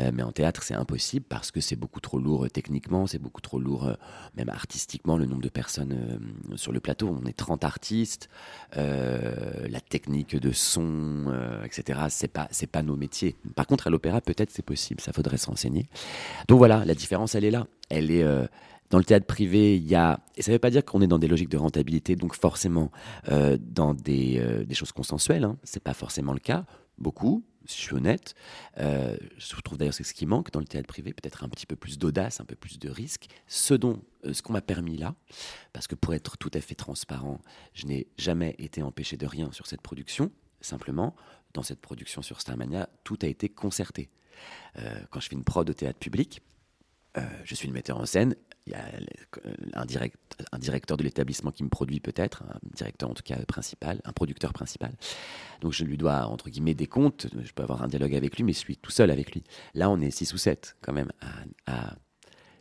Euh, 0.00 0.10
mais 0.12 0.24
en 0.24 0.32
théâtre, 0.32 0.64
c'est 0.64 0.74
impossible 0.74 1.24
parce 1.28 1.52
que 1.52 1.60
c'est 1.60 1.76
beaucoup 1.76 2.00
trop 2.00 2.18
lourd 2.18 2.46
euh, 2.46 2.48
techniquement, 2.48 3.06
c'est 3.06 3.18
beaucoup 3.20 3.40
trop 3.40 3.60
lourd 3.60 3.92
même 4.34 4.48
artistiquement, 4.48 5.16
le 5.16 5.26
nombre 5.26 5.42
de 5.42 5.48
personnes 5.48 6.20
sur 6.56 6.72
le 6.72 6.80
plateau. 6.80 7.16
On 7.22 7.26
est 7.26 7.32
30 7.36 7.62
artistes, 7.64 8.28
la 8.76 9.80
technique 9.88 10.34
de 10.36 10.50
son, 10.52 11.32
etc. 11.64 12.00
C'est 12.08 12.28
pas, 12.28 12.48
pas 12.72 12.82
nos 12.82 12.96
métiers. 12.96 13.36
Par 13.54 13.66
contre, 13.66 13.86
à 13.86 13.90
l'opéra, 13.90 14.20
peut-être 14.20 14.50
c'est 14.50 14.64
possible, 14.64 15.00
ça 15.00 15.12
faudrait 15.12 15.36
s'enseigner. 15.36 15.88
Donc 16.48 16.58
voilà, 16.58 16.84
la 16.84 16.94
différence, 16.94 17.34
elle 17.34 17.44
est 17.44 17.50
là. 17.52 17.66
Elle 17.88 18.10
est 18.10 18.24
dans 18.90 18.98
le 18.98 19.04
théâtre 19.04 19.26
privé, 19.26 19.76
il 19.76 19.86
y 19.86 19.94
a, 19.94 20.20
et 20.36 20.42
ça 20.42 20.50
ne 20.50 20.56
veut 20.56 20.60
pas 20.60 20.70
dire 20.70 20.84
qu'on 20.84 21.00
est 21.00 21.06
dans 21.06 21.18
des 21.18 21.28
logiques 21.28 21.48
de 21.48 21.56
rentabilité, 21.56 22.16
donc 22.16 22.34
forcément 22.34 22.90
euh, 23.28 23.56
dans 23.60 23.94
des, 23.94 24.38
euh, 24.38 24.64
des 24.64 24.74
choses 24.74 24.92
consensuelles. 24.92 25.44
Hein. 25.44 25.56
C'est 25.62 25.82
pas 25.82 25.94
forcément 25.94 26.32
le 26.32 26.40
cas. 26.40 26.66
Beaucoup, 26.98 27.44
si 27.66 27.78
je 27.78 27.82
suis 27.82 27.94
honnête. 27.94 28.34
Euh, 28.78 29.16
je 29.38 29.60
trouve 29.62 29.78
d'ailleurs 29.78 29.94
c'est 29.94 30.04
ce 30.04 30.12
qui 30.12 30.26
manque 30.26 30.50
dans 30.50 30.58
le 30.58 30.66
théâtre 30.66 30.88
privé, 30.88 31.12
peut-être 31.12 31.44
un 31.44 31.48
petit 31.48 31.66
peu 31.66 31.76
plus 31.76 31.98
d'audace, 31.98 32.40
un 32.40 32.44
peu 32.44 32.56
plus 32.56 32.78
de 32.80 32.90
risque. 32.90 33.28
Ce 33.46 33.74
dont, 33.74 34.02
ce 34.30 34.42
qu'on 34.42 34.52
m'a 34.52 34.60
permis 34.60 34.98
là, 34.98 35.14
parce 35.72 35.86
que 35.86 35.94
pour 35.94 36.12
être 36.12 36.36
tout 36.36 36.50
à 36.52 36.60
fait 36.60 36.74
transparent, 36.74 37.40
je 37.72 37.86
n'ai 37.86 38.08
jamais 38.18 38.56
été 38.58 38.82
empêché 38.82 39.16
de 39.16 39.26
rien 39.26 39.52
sur 39.52 39.66
cette 39.66 39.82
production. 39.82 40.32
Simplement, 40.60 41.14
dans 41.54 41.62
cette 41.62 41.80
production 41.80 42.22
sur 42.22 42.40
Starmania, 42.40 42.88
tout 43.04 43.18
a 43.22 43.26
été 43.26 43.48
concerté. 43.48 44.10
Quand 45.10 45.20
je 45.20 45.28
fais 45.28 45.36
une 45.36 45.44
prod 45.44 45.68
au 45.68 45.72
théâtre 45.72 45.98
public, 45.98 46.42
euh, 47.16 47.22
je 47.44 47.54
suis 47.54 47.66
une 47.66 47.74
metteur 47.74 47.98
en 47.98 48.06
scène. 48.06 48.34
Il 48.66 48.72
y 48.72 48.76
a 48.76 48.84
euh, 49.46 49.54
un, 49.72 49.84
direct, 49.84 50.16
un 50.52 50.58
directeur 50.58 50.96
de 50.96 51.02
l'établissement 51.02 51.50
qui 51.50 51.64
me 51.64 51.68
produit 51.68 51.98
peut-être, 51.98 52.44
un 52.44 52.58
directeur 52.74 53.10
en 53.10 53.14
tout 53.14 53.22
cas 53.24 53.36
principal, 53.46 54.00
un 54.04 54.12
producteur 54.12 54.52
principal. 54.52 54.92
Donc 55.60 55.72
je 55.72 55.84
lui 55.84 55.96
dois, 55.96 56.26
entre 56.26 56.50
guillemets, 56.50 56.74
des 56.74 56.86
comptes. 56.86 57.26
Je 57.42 57.52
peux 57.52 57.62
avoir 57.62 57.82
un 57.82 57.88
dialogue 57.88 58.14
avec 58.14 58.36
lui, 58.36 58.44
mais 58.44 58.52
je 58.52 58.58
suis 58.58 58.76
tout 58.76 58.90
seul 58.90 59.10
avec 59.10 59.32
lui. 59.32 59.42
Là, 59.74 59.90
on 59.90 60.00
est 60.00 60.10
six 60.10 60.32
ou 60.34 60.38
sept 60.38 60.76
quand 60.82 60.92
même 60.92 61.10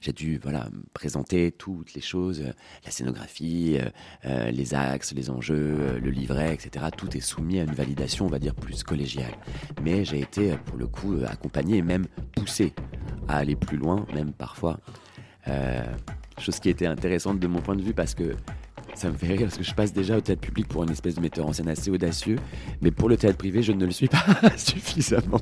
j'ai 0.01 0.13
dû 0.13 0.39
voilà, 0.41 0.69
présenter 0.93 1.51
toutes 1.51 1.93
les 1.93 1.99
choses, 1.99 2.39
euh, 2.39 2.53
la 2.85 2.91
scénographie, 2.91 3.77
les 4.23 4.73
axes, 4.73 5.13
les 5.13 5.29
enjeux, 5.29 5.99
le 5.99 6.09
livret, 6.09 6.53
etc. 6.53 6.85
Tout 6.95 7.17
est 7.17 7.19
soumis 7.19 7.59
à 7.59 7.63
une 7.63 7.73
validation, 7.73 8.25
on 8.25 8.29
va 8.29 8.39
dire, 8.39 8.55
plus 8.55 8.81
collégiale. 8.83 9.33
Mais 9.83 10.05
j'ai 10.05 10.21
été, 10.21 10.55
pour 10.65 10.77
le 10.77 10.87
coup, 10.87 11.17
accompagné 11.27 11.77
et 11.77 11.81
même 11.81 12.07
poussé 12.33 12.73
à 13.29 13.37
aller 13.37 13.55
plus 13.55 13.77
loin, 13.77 14.05
même 14.13 14.33
parfois. 14.33 14.79
Euh, 15.47 15.83
chose 16.37 16.59
qui 16.59 16.69
était 16.69 16.85
intéressante 16.85 17.39
de 17.39 17.47
mon 17.47 17.61
point 17.61 17.75
de 17.75 17.81
vue 17.81 17.93
parce 17.93 18.13
que 18.15 18.35
ça 18.95 19.09
me 19.09 19.17
fait 19.17 19.27
rire 19.27 19.41
parce 19.41 19.57
que 19.57 19.63
je 19.63 19.73
passe 19.73 19.93
déjà 19.93 20.17
au 20.17 20.21
théâtre 20.21 20.41
public 20.41 20.67
pour 20.67 20.83
une 20.83 20.89
espèce 20.89 21.15
de 21.15 21.21
metteur 21.21 21.45
en 21.45 21.53
scène 21.53 21.69
assez 21.69 21.91
audacieux, 21.91 22.37
mais 22.81 22.91
pour 22.91 23.07
le 23.07 23.17
théâtre 23.17 23.37
privé, 23.37 23.61
je 23.61 23.71
ne 23.71 23.85
le 23.85 23.91
suis 23.91 24.07
pas 24.07 24.23
suffisamment. 24.57 25.39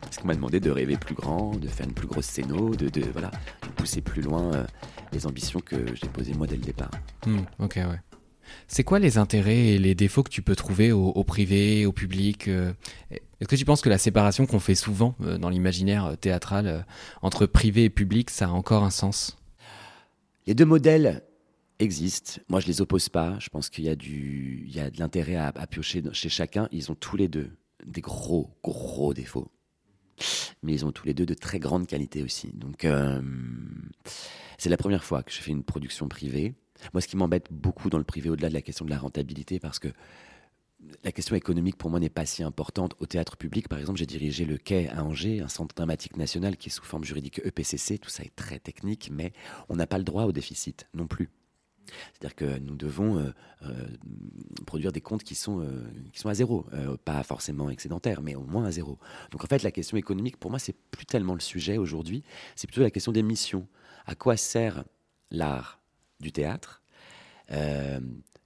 Parce 0.00 0.18
qu'on 0.18 0.28
m'a 0.28 0.34
demandé 0.34 0.60
de 0.60 0.70
rêver 0.70 0.96
plus 0.96 1.14
grand, 1.14 1.56
de 1.56 1.68
faire 1.68 1.86
une 1.86 1.92
plus 1.92 2.06
grosse 2.06 2.26
scéno, 2.26 2.74
de, 2.74 2.88
de, 2.88 3.02
voilà, 3.12 3.30
de 3.62 3.68
pousser 3.68 4.00
plus 4.00 4.22
loin 4.22 4.54
euh, 4.54 4.64
les 5.12 5.26
ambitions 5.26 5.60
que 5.60 5.76
j'ai 5.94 6.08
posées 6.08 6.34
moi 6.34 6.46
dès 6.46 6.56
le 6.56 6.62
départ. 6.62 6.90
Hmm, 7.26 7.40
ok, 7.58 7.76
ouais. 7.76 8.00
C'est 8.68 8.84
quoi 8.84 8.98
les 8.98 9.18
intérêts 9.18 9.66
et 9.66 9.78
les 9.78 9.94
défauts 9.94 10.22
que 10.22 10.30
tu 10.30 10.42
peux 10.42 10.56
trouver 10.56 10.92
au, 10.92 11.24
privé, 11.24 11.86
au 11.86 11.92
public 11.92 12.48
euh, 12.48 12.72
Est-ce 13.10 13.48
que 13.48 13.56
tu 13.56 13.64
penses 13.64 13.82
que 13.82 13.88
la 13.88 13.98
séparation 13.98 14.46
qu'on 14.46 14.60
fait 14.60 14.74
souvent 14.74 15.16
euh, 15.20 15.38
dans 15.38 15.48
l'imaginaire 15.48 16.06
euh, 16.06 16.16
théâtral 16.16 16.86
entre 17.22 17.46
privé 17.46 17.84
et 17.84 17.90
public, 17.90 18.30
ça 18.30 18.46
a 18.46 18.50
encore 18.50 18.84
un 18.84 18.90
sens? 18.90 19.36
Les 20.46 20.54
deux 20.54 20.64
modèles 20.64 21.22
existent. 21.78 22.40
Moi, 22.48 22.60
je 22.60 22.66
les 22.66 22.80
oppose 22.80 23.08
pas. 23.08 23.38
Je 23.38 23.48
pense 23.48 23.68
qu'il 23.68 23.84
y 23.84 23.88
a 23.88 23.96
du, 23.96 24.64
il 24.66 24.74
y 24.74 24.80
a 24.80 24.90
de 24.90 24.98
l'intérêt 24.98 25.36
à, 25.36 25.52
piocher 25.66 26.02
chez 26.12 26.28
chacun. 26.28 26.68
Ils 26.72 26.90
ont 26.90 26.94
tous 26.94 27.16
les 27.16 27.28
deux 27.28 27.50
des 27.86 28.00
gros, 28.00 28.50
gros 28.62 29.14
défauts. 29.14 29.50
Mais 30.62 30.72
ils 30.72 30.84
ont 30.86 30.92
tous 30.92 31.06
les 31.06 31.14
deux 31.14 31.26
de 31.26 31.34
très 31.34 31.58
grandes 31.58 31.86
qualités 31.86 32.22
aussi. 32.22 32.52
Donc, 32.54 32.86
c'est 34.58 34.70
la 34.70 34.76
première 34.76 35.04
fois 35.04 35.22
que 35.22 35.32
je 35.32 35.38
fais 35.38 35.50
une 35.50 35.64
production 35.64 36.08
privée. 36.08 36.54
Moi, 36.92 37.00
ce 37.00 37.08
qui 37.08 37.16
m'embête 37.16 37.48
beaucoup 37.50 37.90
dans 37.90 37.98
le 37.98 38.04
privé, 38.04 38.30
au-delà 38.30 38.48
de 38.48 38.54
la 38.54 38.62
question 38.62 38.84
de 38.84 38.90
la 38.90 38.98
rentabilité, 38.98 39.58
parce 39.58 39.78
que 39.78 39.88
la 41.02 41.12
question 41.12 41.34
économique 41.34 41.76
pour 41.76 41.90
moi 41.90 41.98
n'est 41.98 42.10
pas 42.10 42.26
si 42.26 42.42
importante. 42.42 42.94
Au 42.98 43.06
théâtre 43.06 43.36
public, 43.36 43.68
par 43.68 43.78
exemple, 43.78 43.98
j'ai 43.98 44.06
dirigé 44.06 44.44
le 44.44 44.58
Quai 44.58 44.88
à 44.90 45.02
Angers, 45.02 45.40
un 45.40 45.48
centre 45.48 45.74
dramatique 45.74 46.16
national 46.16 46.56
qui 46.56 46.68
est 46.68 46.72
sous 46.72 46.84
forme 46.84 47.04
juridique 47.04 47.40
EPCC. 47.44 47.98
Tout 47.98 48.10
ça 48.10 48.22
est 48.22 48.34
très 48.36 48.58
technique, 48.58 49.10
mais 49.12 49.32
on 49.68 49.76
n'a 49.76 49.86
pas 49.86 49.98
le 49.98 50.04
droit 50.04 50.24
au 50.24 50.32
déficit 50.32 50.86
non 50.92 51.06
plus. 51.06 51.30
C'est-à-dire 52.12 52.34
que 52.34 52.58
nous 52.58 52.76
devons 52.76 53.32
produire 54.66 54.92
des 54.92 55.00
comptes 55.00 55.22
qui 55.22 55.34
sont, 55.34 55.66
qui 56.12 56.18
sont 56.18 56.28
à 56.28 56.34
zéro, 56.34 56.66
pas 57.04 57.22
forcément 57.22 57.70
excédentaires, 57.70 58.20
mais 58.22 58.34
au 58.34 58.42
moins 58.42 58.64
à 58.64 58.70
zéro. 58.70 58.98
Donc 59.30 59.44
en 59.44 59.46
fait, 59.46 59.62
la 59.62 59.70
question 59.70 59.96
économique, 59.96 60.38
pour 60.38 60.50
moi, 60.50 60.58
c'est 60.58 60.76
plus 60.90 61.06
tellement 61.06 61.34
le 61.34 61.40
sujet 61.40 61.78
aujourd'hui, 61.78 62.24
c'est 62.56 62.66
plutôt 62.66 62.82
la 62.82 62.90
question 62.90 63.12
des 63.12 63.22
missions. 63.22 63.66
À 64.06 64.14
quoi 64.14 64.36
sert 64.36 64.84
l'art 65.30 65.80
du 66.24 66.32
théâtre 66.32 66.82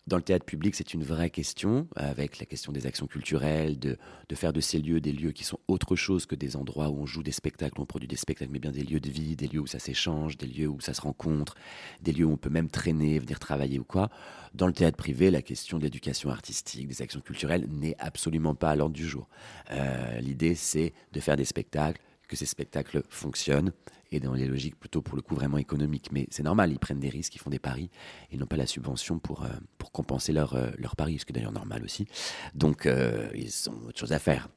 dans 0.09 0.17
le 0.17 0.23
théâtre 0.23 0.47
public, 0.47 0.75
c'est 0.75 0.95
une 0.95 1.05
vraie 1.05 1.31
question, 1.31 1.87
avec 1.95 2.39
la 2.41 2.47
question 2.47 2.73
des 2.73 2.87
actions 2.87 3.07
culturelles, 3.07 3.79
de, 3.79 3.97
faire 4.35 4.53
de 4.53 4.61
ces 4.61 4.79
lieux 4.79 5.01
des 5.01 5.13
lieux 5.13 5.33
qui 5.33 5.45
sont 5.45 5.59
autre 5.69 5.97
chose 5.97 6.25
que 6.25 6.35
des 6.35 6.57
endroits 6.57 6.89
où 6.89 7.03
on 7.03 7.07
joue 7.07 7.23
des 7.23 7.33
spectacles, 7.33 7.81
on 7.81 7.85
produit 7.85 8.09
des 8.09 8.17
spectacles, 8.17 8.51
mais 8.51 8.59
bien 8.59 8.73
des 8.73 8.83
lieux 8.83 9.01
de 9.01 9.11
vie, 9.11 9.37
des 9.37 9.47
lieux 9.47 9.61
où 9.61 9.67
ça 9.67 9.79
s'échange, 9.79 10.39
des 10.39 10.47
lieux 10.47 10.67
où 10.67 10.81
ça 10.81 10.95
se 10.95 11.03
rencontre, 11.03 11.55
des 12.01 12.13
lieux 12.13 12.25
où 12.25 12.33
on 12.33 12.37
peut 12.39 12.51
même 12.51 12.71
traîner, 12.71 13.19
venir 13.19 13.39
travailler 13.39 13.79
ou 13.79 13.85
quoi. 13.85 14.09
Dans 14.55 14.67
le 14.67 14.73
théâtre 14.73 14.97
privé, 14.97 15.31
la 15.31 15.43
question 15.43 15.79
de 15.79 15.83
l'éducation 15.83 16.31
artistique, 16.31 16.89
des 16.89 17.03
actions 17.03 17.21
culturelles 17.21 17.67
n'est 17.69 17.97
absolument 17.99 18.55
pas 18.55 18.71
à 18.71 18.77
l'ordre 18.77 18.95
du 18.95 19.07
jour. 19.07 19.29
Euh, 19.71 20.21
l'idée, 20.21 20.55
c'est 20.55 20.95
de 21.13 21.21
faire 21.21 21.37
des 21.37 21.45
spectacles, 21.45 22.01
que 22.29 22.37
ces 22.37 22.47
spectacles 22.47 23.03
fonctionnent 23.09 23.73
et 24.11 24.21
dans 24.21 24.35
les 24.35 24.47
logiques 24.47 24.79
plutôt 24.79 25.03
pour 25.03 25.17
le 25.17 25.23
coup 25.23 25.35
vraiment 25.35 25.59
économiques. 25.59 26.11
Mais 26.13 26.27
c'est 26.31 26.43
normal, 26.43 26.73
ils 26.73 26.79
prennent 26.79 27.01
des 27.01 27.09
risques, 27.09 27.35
ils 27.35 27.41
font 27.41 27.51
des 27.51 27.59
paris, 27.59 27.91
ils 28.31 28.39
n'ont 28.39 28.47
pas 28.47 28.57
la 28.57 28.67
subvention 28.67 29.19
pour, 29.19 29.45
euh, 29.45 29.49
pour 29.79 29.93
compenser 29.93 30.33
leur, 30.33 30.55
euh, 30.55 30.71
paris, 30.97 31.19
ce 31.19 31.25
qui 31.25 31.33
est 31.33 31.35
d'ailleurs 31.35 31.53
normal 31.53 31.85
aussi. 31.85 32.07
Donc 32.55 32.87
euh, 32.87 33.29
ils 33.35 33.53
ont 33.69 33.89
autre 33.89 33.99
chose 33.99 34.13
à 34.13 34.19
faire. 34.19 34.49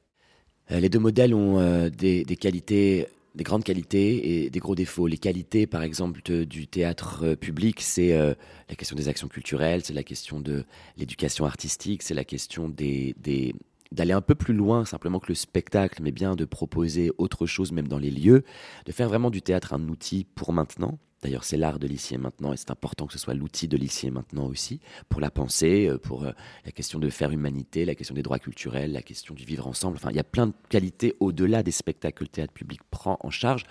les 0.70 0.88
deux 0.88 0.98
modèles 0.98 1.34
ont 1.34 1.88
des, 1.90 2.24
des, 2.24 2.36
qualités 2.36 3.06
des 3.34 3.44
grandes 3.44 3.64
qualités 3.64 4.44
et 4.44 4.50
des 4.50 4.58
gros 4.58 4.74
défauts. 4.74 5.06
Les 5.06 5.18
qualités, 5.18 5.66
par 5.66 5.82
exemple, 5.82 6.20
du 6.44 6.66
théâtre 6.66 7.34
public, 7.34 7.80
c'est 7.80 8.12
la 8.12 8.74
question 8.76 8.96
des 8.96 9.08
actions 9.08 9.28
culturelles, 9.28 9.82
c'est 9.84 9.94
la 9.94 10.02
question 10.02 10.40
de 10.40 10.64
l'éducation 10.96 11.44
artistique, 11.44 12.02
c'est 12.02 12.14
la 12.14 12.24
question 12.24 12.68
des, 12.68 13.14
des, 13.18 13.54
d'aller 13.92 14.12
un 14.12 14.20
peu 14.20 14.34
plus 14.34 14.54
loin 14.54 14.84
simplement 14.84 15.20
que 15.20 15.28
le 15.28 15.34
spectacle, 15.34 16.02
mais 16.02 16.12
bien 16.12 16.34
de 16.34 16.44
proposer 16.44 17.10
autre 17.18 17.46
chose 17.46 17.72
même 17.72 17.88
dans 17.88 17.98
les 17.98 18.10
lieux, 18.10 18.44
de 18.86 18.92
faire 18.92 19.08
vraiment 19.08 19.30
du 19.30 19.42
théâtre 19.42 19.74
un 19.74 19.88
outil 19.88 20.26
pour 20.34 20.52
maintenant. 20.52 20.98
D'ailleurs, 21.22 21.44
c'est 21.44 21.56
l'art 21.56 21.78
de 21.78 21.86
l'ici 21.86 22.14
et 22.14 22.18
maintenant, 22.18 22.52
et 22.52 22.56
c'est 22.56 22.72
important 22.72 23.06
que 23.06 23.12
ce 23.12 23.18
soit 23.18 23.34
l'outil 23.34 23.68
de 23.68 23.76
l'ici 23.76 24.08
et 24.08 24.10
maintenant 24.10 24.46
aussi, 24.46 24.80
pour 25.08 25.20
la 25.20 25.30
pensée, 25.30 25.86
euh, 25.86 25.96
pour 25.96 26.24
euh, 26.24 26.32
la 26.64 26.72
question 26.72 26.98
de 26.98 27.08
faire 27.10 27.30
humanité, 27.30 27.84
la 27.84 27.94
question 27.94 28.14
des 28.16 28.24
droits 28.24 28.40
culturels, 28.40 28.90
la 28.90 29.02
question 29.02 29.32
du 29.32 29.44
vivre 29.44 29.68
ensemble. 29.68 29.96
Enfin, 29.96 30.10
il 30.10 30.16
y 30.16 30.20
a 30.20 30.24
plein 30.24 30.48
de 30.48 30.52
qualités 30.68 31.14
au-delà 31.20 31.62
des 31.62 31.70
spectacles 31.70 32.18
que 32.18 32.24
le 32.24 32.28
théâtre 32.28 32.52
public 32.52 32.80
prend 32.90 33.18
en 33.20 33.30
charge. 33.30 33.66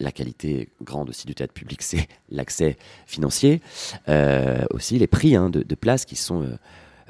La 0.00 0.10
qualité 0.10 0.70
grande 0.82 1.08
aussi 1.08 1.28
du 1.28 1.36
théâtre 1.36 1.54
public, 1.54 1.80
c'est 1.84 2.08
l'accès 2.28 2.76
financier, 3.06 3.62
euh, 4.08 4.64
aussi 4.70 4.98
les 4.98 5.06
prix 5.06 5.36
hein, 5.36 5.48
de, 5.48 5.62
de 5.62 5.74
place 5.76 6.06
qui 6.06 6.16
sont 6.16 6.58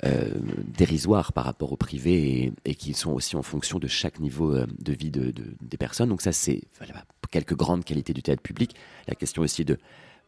dérisoires 0.02 1.32
par 1.32 1.44
rapport 1.44 1.72
au 1.72 1.76
privé 1.76 2.52
et, 2.64 2.74
qui 2.74 2.92
sont 2.92 3.12
aussi 3.12 3.36
en 3.36 3.42
fonction 3.42 3.78
de 3.78 3.86
chaque 3.86 4.20
niveau 4.20 4.54
euh, 4.54 4.66
de 4.78 4.92
vie 4.92 5.10
de, 5.10 5.32
des 5.60 5.76
personnes. 5.76 6.08
Donc 6.08 6.22
ça, 6.22 6.32
c'est 6.32 6.62
quelques 7.30 7.56
grandes 7.56 7.84
qualités 7.84 8.12
du 8.12 8.22
théâtre 8.22 8.42
public. 8.42 8.74
La 9.08 9.14
question 9.14 9.42
aussi 9.42 9.64
de 9.64 9.78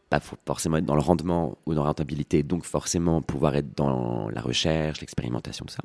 pas 0.09 0.19
forcément 0.19 0.77
être 0.77 0.85
dans 0.85 0.95
le 0.95 1.01
rendement 1.01 1.57
ou 1.67 1.75
dans 1.75 1.83
la 1.83 1.89
rentabilité, 1.89 2.41
donc 2.41 2.63
forcément 2.63 3.21
pouvoir 3.21 3.55
être 3.55 3.77
dans 3.77 4.29
la 4.29 4.41
recherche, 4.41 5.01
l'expérimentation, 5.01 5.65
tout 5.65 5.73
ça. 5.73 5.83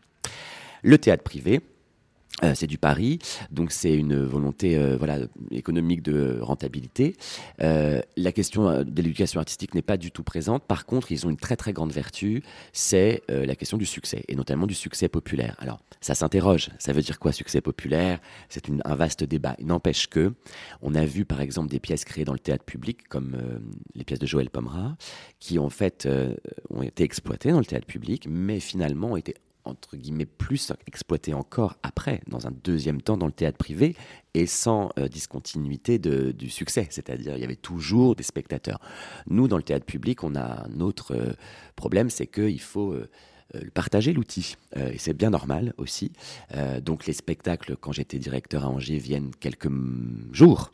Le 0.82 0.96
théâtre 0.96 1.22
privé, 1.22 1.60
euh, 2.42 2.52
c'est 2.56 2.66
du 2.66 2.78
pari, 2.78 3.20
donc 3.52 3.70
c'est 3.70 3.94
une 3.94 4.24
volonté 4.24 4.76
euh, 4.76 4.96
voilà 4.96 5.18
économique 5.52 6.02
de 6.02 6.38
rentabilité. 6.40 7.14
Euh, 7.62 8.00
la 8.16 8.32
question 8.32 8.82
de 8.82 9.02
l'éducation 9.02 9.38
artistique 9.38 9.72
n'est 9.74 9.82
pas 9.82 9.96
du 9.96 10.10
tout 10.10 10.24
présente. 10.24 10.64
Par 10.64 10.84
contre, 10.84 11.12
ils 11.12 11.26
ont 11.26 11.30
une 11.30 11.36
très 11.36 11.54
très 11.54 11.72
grande 11.72 11.92
vertu, 11.92 12.42
c'est 12.72 13.22
la 13.28 13.54
question 13.54 13.78
du 13.78 13.86
succès 13.86 14.24
et 14.28 14.34
notamment 14.34 14.66
du 14.66 14.74
succès 14.74 15.08
populaire. 15.08 15.56
Alors, 15.58 15.80
ça 16.00 16.14
s'interroge. 16.14 16.70
Ça 16.78 16.92
veut 16.92 17.02
dire 17.02 17.18
quoi 17.18 17.32
succès 17.32 17.60
populaire? 17.60 18.18
C'est 18.48 18.68
un 18.84 18.94
vaste 18.94 19.24
débat. 19.24 19.54
Il 19.58 19.66
n'empêche 19.66 20.08
que 20.08 20.34
on 20.82 20.94
a 20.94 21.04
vu 21.04 21.24
par 21.24 21.40
exemple 21.40 21.70
des 21.70 21.80
pièces 21.80 22.04
créées 22.04 22.24
dans 22.24 22.32
le 22.32 22.38
théâtre 22.38 22.64
public, 22.64 23.08
comme 23.08 23.36
les 23.94 24.04
pièces 24.04 24.18
de 24.18 24.26
Joël 24.26 24.50
Pomera, 24.50 24.96
qui 25.38 25.58
en 25.58 25.70
fait 25.70 26.08
ont 26.70 26.82
été 26.82 27.04
exploitées 27.04 27.50
dans 27.50 27.58
le 27.58 27.64
théâtre 27.64 27.86
public, 27.86 28.26
mais 28.28 28.60
finalement 28.60 29.12
ont 29.12 29.16
été 29.16 29.34
entre 29.64 29.96
guillemets 29.96 30.26
plus 30.26 30.72
exploité 30.86 31.34
encore 31.34 31.76
après, 31.82 32.20
dans 32.26 32.46
un 32.46 32.52
deuxième 32.64 33.00
temps 33.00 33.16
dans 33.16 33.26
le 33.26 33.32
théâtre 33.32 33.58
privé, 33.58 33.96
et 34.34 34.46
sans 34.46 34.90
euh, 34.98 35.08
discontinuité 35.08 35.98
du 35.98 36.50
succès, 36.50 36.86
c'est-à-dire 36.90 37.36
il 37.36 37.40
y 37.40 37.44
avait 37.44 37.56
toujours 37.56 38.16
des 38.16 38.22
spectateurs. 38.22 38.80
Nous, 39.26 39.48
dans 39.48 39.56
le 39.56 39.62
théâtre 39.62 39.86
public, 39.86 40.24
on 40.24 40.34
a 40.34 40.66
un 40.66 40.80
autre 40.80 41.14
euh, 41.14 41.32
problème, 41.76 42.10
c'est 42.10 42.26
qu'il 42.26 42.60
faut... 42.60 42.92
Euh, 42.92 43.08
partager 43.72 44.12
l'outil. 44.12 44.56
Euh, 44.76 44.92
et 44.92 44.98
c'est 44.98 45.12
bien 45.12 45.30
normal 45.30 45.74
aussi. 45.76 46.12
Euh, 46.54 46.80
donc 46.80 47.06
les 47.06 47.12
spectacles, 47.12 47.76
quand 47.76 47.92
j'étais 47.92 48.18
directeur 48.18 48.64
à 48.64 48.68
Angers, 48.68 48.98
viennent 48.98 49.30
quelques 49.40 49.70
jours, 50.32 50.72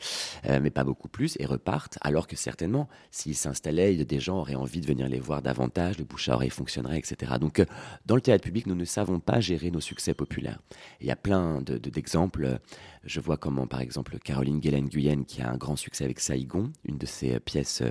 mais 0.48 0.70
pas 0.70 0.84
beaucoup 0.84 1.08
plus, 1.08 1.36
et 1.38 1.46
repartent, 1.46 1.98
alors 2.00 2.26
que 2.26 2.36
certainement, 2.36 2.88
s'ils 3.10 3.36
s'installaient, 3.36 4.04
des 4.04 4.20
gens 4.20 4.38
auraient 4.38 4.54
envie 4.54 4.80
de 4.80 4.86
venir 4.86 5.08
les 5.08 5.20
voir 5.20 5.42
davantage, 5.42 5.98
le 5.98 6.04
bouche 6.04 6.28
à 6.28 6.34
oreille 6.34 6.50
fonctionnerait, 6.50 6.98
etc. 6.98 7.32
Donc 7.40 7.64
dans 8.06 8.14
le 8.14 8.20
théâtre 8.20 8.44
public, 8.44 8.66
nous 8.66 8.74
ne 8.74 8.84
savons 8.84 9.20
pas 9.20 9.40
gérer 9.40 9.70
nos 9.70 9.80
succès 9.80 10.14
populaires. 10.14 10.60
Il 11.00 11.06
y 11.06 11.10
a 11.10 11.16
plein 11.16 11.62
d'exemples. 11.62 12.58
Je 13.04 13.20
vois 13.20 13.36
comment, 13.36 13.66
par 13.66 13.80
exemple, 13.80 14.18
Caroline 14.18 14.60
Guélen-Guyenne, 14.60 15.24
qui 15.24 15.42
a 15.42 15.50
un 15.50 15.56
grand 15.56 15.76
succès 15.76 16.04
avec 16.04 16.20
Saïgon, 16.20 16.72
une 16.84 16.98
de 16.98 17.06
ses 17.06 17.40
pièces 17.40 17.82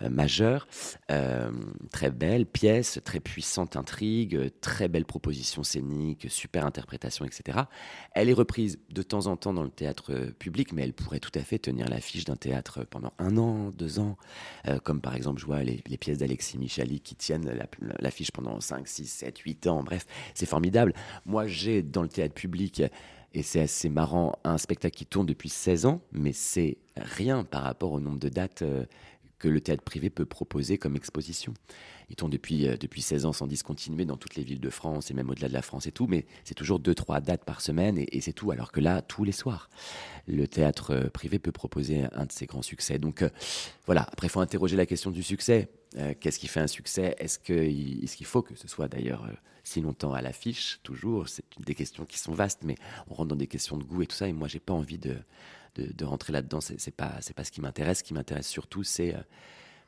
majeures, 0.00 0.66
très 1.90 2.10
belle 2.10 2.46
pièce, 2.46 3.00
très 3.04 3.20
puissante 3.20 3.76
intrigue, 3.76 4.50
très 4.60 4.88
belle 4.88 5.04
proposition 5.04 5.62
scénique, 5.62 6.26
super 6.30 6.66
interprétation, 6.66 7.24
etc. 7.24 7.58
Elle 8.12 8.28
est 8.28 8.34
reprise 8.34 8.78
de 8.90 9.02
temps 9.02 9.26
en 9.26 9.36
temps 9.36 9.52
dans 9.52 9.62
le 9.62 9.70
théâtre 9.70 10.12
euh, 10.12 10.30
public, 10.30 10.72
mais 10.72 10.82
elle 10.82 10.92
pourrait 10.92 11.20
tout 11.20 11.32
à 11.34 11.40
fait 11.40 11.58
tenir 11.58 11.88
l'affiche 11.88 12.24
d'un 12.24 12.36
théâtre 12.36 12.84
pendant 12.84 13.12
un 13.18 13.36
an, 13.36 13.70
deux 13.70 13.98
ans, 13.98 14.16
euh, 14.68 14.78
comme 14.78 15.00
par 15.00 15.14
exemple, 15.14 15.40
je 15.40 15.46
vois 15.46 15.62
les, 15.62 15.82
pièces 15.98 16.18
d'Alexis 16.18 16.58
Michali 16.58 17.00
qui 17.00 17.14
tiennent 17.14 17.50
l'affiche 18.00 18.30
pendant 18.32 18.60
5, 18.60 18.86
6, 18.86 19.06
7, 19.06 19.38
8 19.38 19.66
ans. 19.68 19.82
Bref, 19.82 20.06
c'est 20.34 20.46
formidable. 20.46 20.92
Moi, 21.24 21.46
j'ai 21.46 21.82
dans 21.82 22.02
le 22.02 22.08
théâtre 22.08 22.34
public 22.34 22.82
et 23.34 23.42
c'est 23.42 23.60
assez 23.60 23.88
marrant, 23.88 24.38
un 24.44 24.58
spectacle 24.58 24.96
qui 24.96 25.06
tourne 25.06 25.26
depuis 25.26 25.48
16 25.48 25.86
ans, 25.86 26.00
mais 26.12 26.32
c'est 26.32 26.78
rien 26.96 27.42
par 27.42 27.64
rapport 27.64 27.92
au 27.92 27.98
nombre 27.98 28.20
de 28.20 28.28
dates 28.28 28.62
euh, 28.62 28.86
que 29.40 29.48
le 29.48 29.60
théâtre 29.60 29.82
privé 29.82 30.08
peut 30.08 30.24
proposer 30.24 30.78
comme 30.78 30.94
exposition. 30.94 31.52
Ils 32.10 32.14
tournent 32.14 32.30
depuis, 32.30 32.68
euh, 32.68 32.76
depuis 32.76 33.02
16 33.02 33.26
ans 33.26 33.32
sans 33.32 33.48
discontinuer 33.48 34.04
dans 34.04 34.16
toutes 34.16 34.36
les 34.36 34.44
villes 34.44 34.60
de 34.60 34.70
France 34.70 35.10
et 35.10 35.14
même 35.14 35.28
au-delà 35.30 35.48
de 35.48 35.52
la 35.52 35.62
France 35.62 35.88
et 35.88 35.90
tout, 35.90 36.06
mais 36.06 36.26
c'est 36.44 36.54
toujours 36.54 36.78
2-3 36.78 37.22
dates 37.22 37.44
par 37.44 37.60
semaine 37.60 37.98
et, 37.98 38.20
c'est 38.20 38.32
tout. 38.32 38.52
Alors 38.52 38.70
que 38.70 38.78
là, 38.78 39.02
tous 39.02 39.24
les 39.24 39.32
soirs, 39.32 39.68
le 40.28 40.46
théâtre 40.46 40.92
euh, 40.92 41.10
privé 41.10 41.40
peut 41.40 41.52
proposer 41.52 42.04
un 42.12 42.26
de 42.26 42.32
ses 42.32 42.46
grands 42.46 42.62
succès. 42.62 43.00
Donc 43.00 43.24
voilà, 43.86 44.06
après, 44.12 44.28
il 44.28 44.30
faut 44.30 44.40
interroger 44.40 44.76
la 44.76 44.86
question 44.86 45.10
du 45.10 45.24
succès. 45.24 45.68
Qu'est-ce 46.18 46.40
qui 46.40 46.48
fait 46.48 46.58
un 46.58 46.66
succès? 46.66 47.14
Est-ce 47.18 47.38
qu'il 47.38 48.02
est 48.02 48.16
qu'il 48.16 48.26
faut 48.26 48.42
que 48.42 48.56
ce 48.56 48.66
soit 48.66 48.88
d'ailleurs 48.88 49.28
si 49.64 49.80
longtemps 49.80 50.12
à 50.12 50.22
l'affiche 50.22 50.78
Toujours, 50.82 51.28
c'est 51.28 51.44
des 51.58 51.74
questions 51.74 52.04
qui 52.04 52.18
sont 52.18 52.32
vastes, 52.32 52.62
mais 52.62 52.76
on 53.08 53.14
rentre 53.14 53.30
dans 53.30 53.36
des 53.36 53.46
questions 53.46 53.76
de 53.76 53.82
goût 53.82 54.02
et 54.02 54.06
tout 54.06 54.16
ça. 54.16 54.28
Et 54.28 54.32
moi, 54.32 54.46
j'ai 54.46 54.60
pas 54.60 54.74
envie 54.74 54.98
de, 54.98 55.16
de, 55.76 56.04
rentrer 56.04 56.32
là-dedans. 56.32 56.60
C'est 56.60 56.94
pas, 56.94 57.18
pas 57.34 57.44
ce 57.44 57.50
qui 57.50 57.60
m'intéresse. 57.60 57.98
Ce 57.98 58.04
qui 58.04 58.14
m'intéresse 58.14 58.46
surtout, 58.46 58.84
c'est 58.84 59.16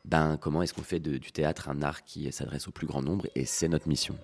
ben, 0.04 0.37
comment 0.40 0.62
est-ce 0.62 0.75
qu'on 0.75 0.83
fait 0.83 1.00
du 1.00 1.21
théâtre 1.33 1.68
un 1.68 1.83
art 1.83 2.04
qui 2.04 2.30
s'adresse 2.33 2.66
au 2.66 2.73
plus 2.73 2.87
grand 2.87 3.02
nombre 3.02 3.26
Et 3.35 3.45
c'est 3.45 3.68
notre 3.68 3.88
mission. 3.88 4.18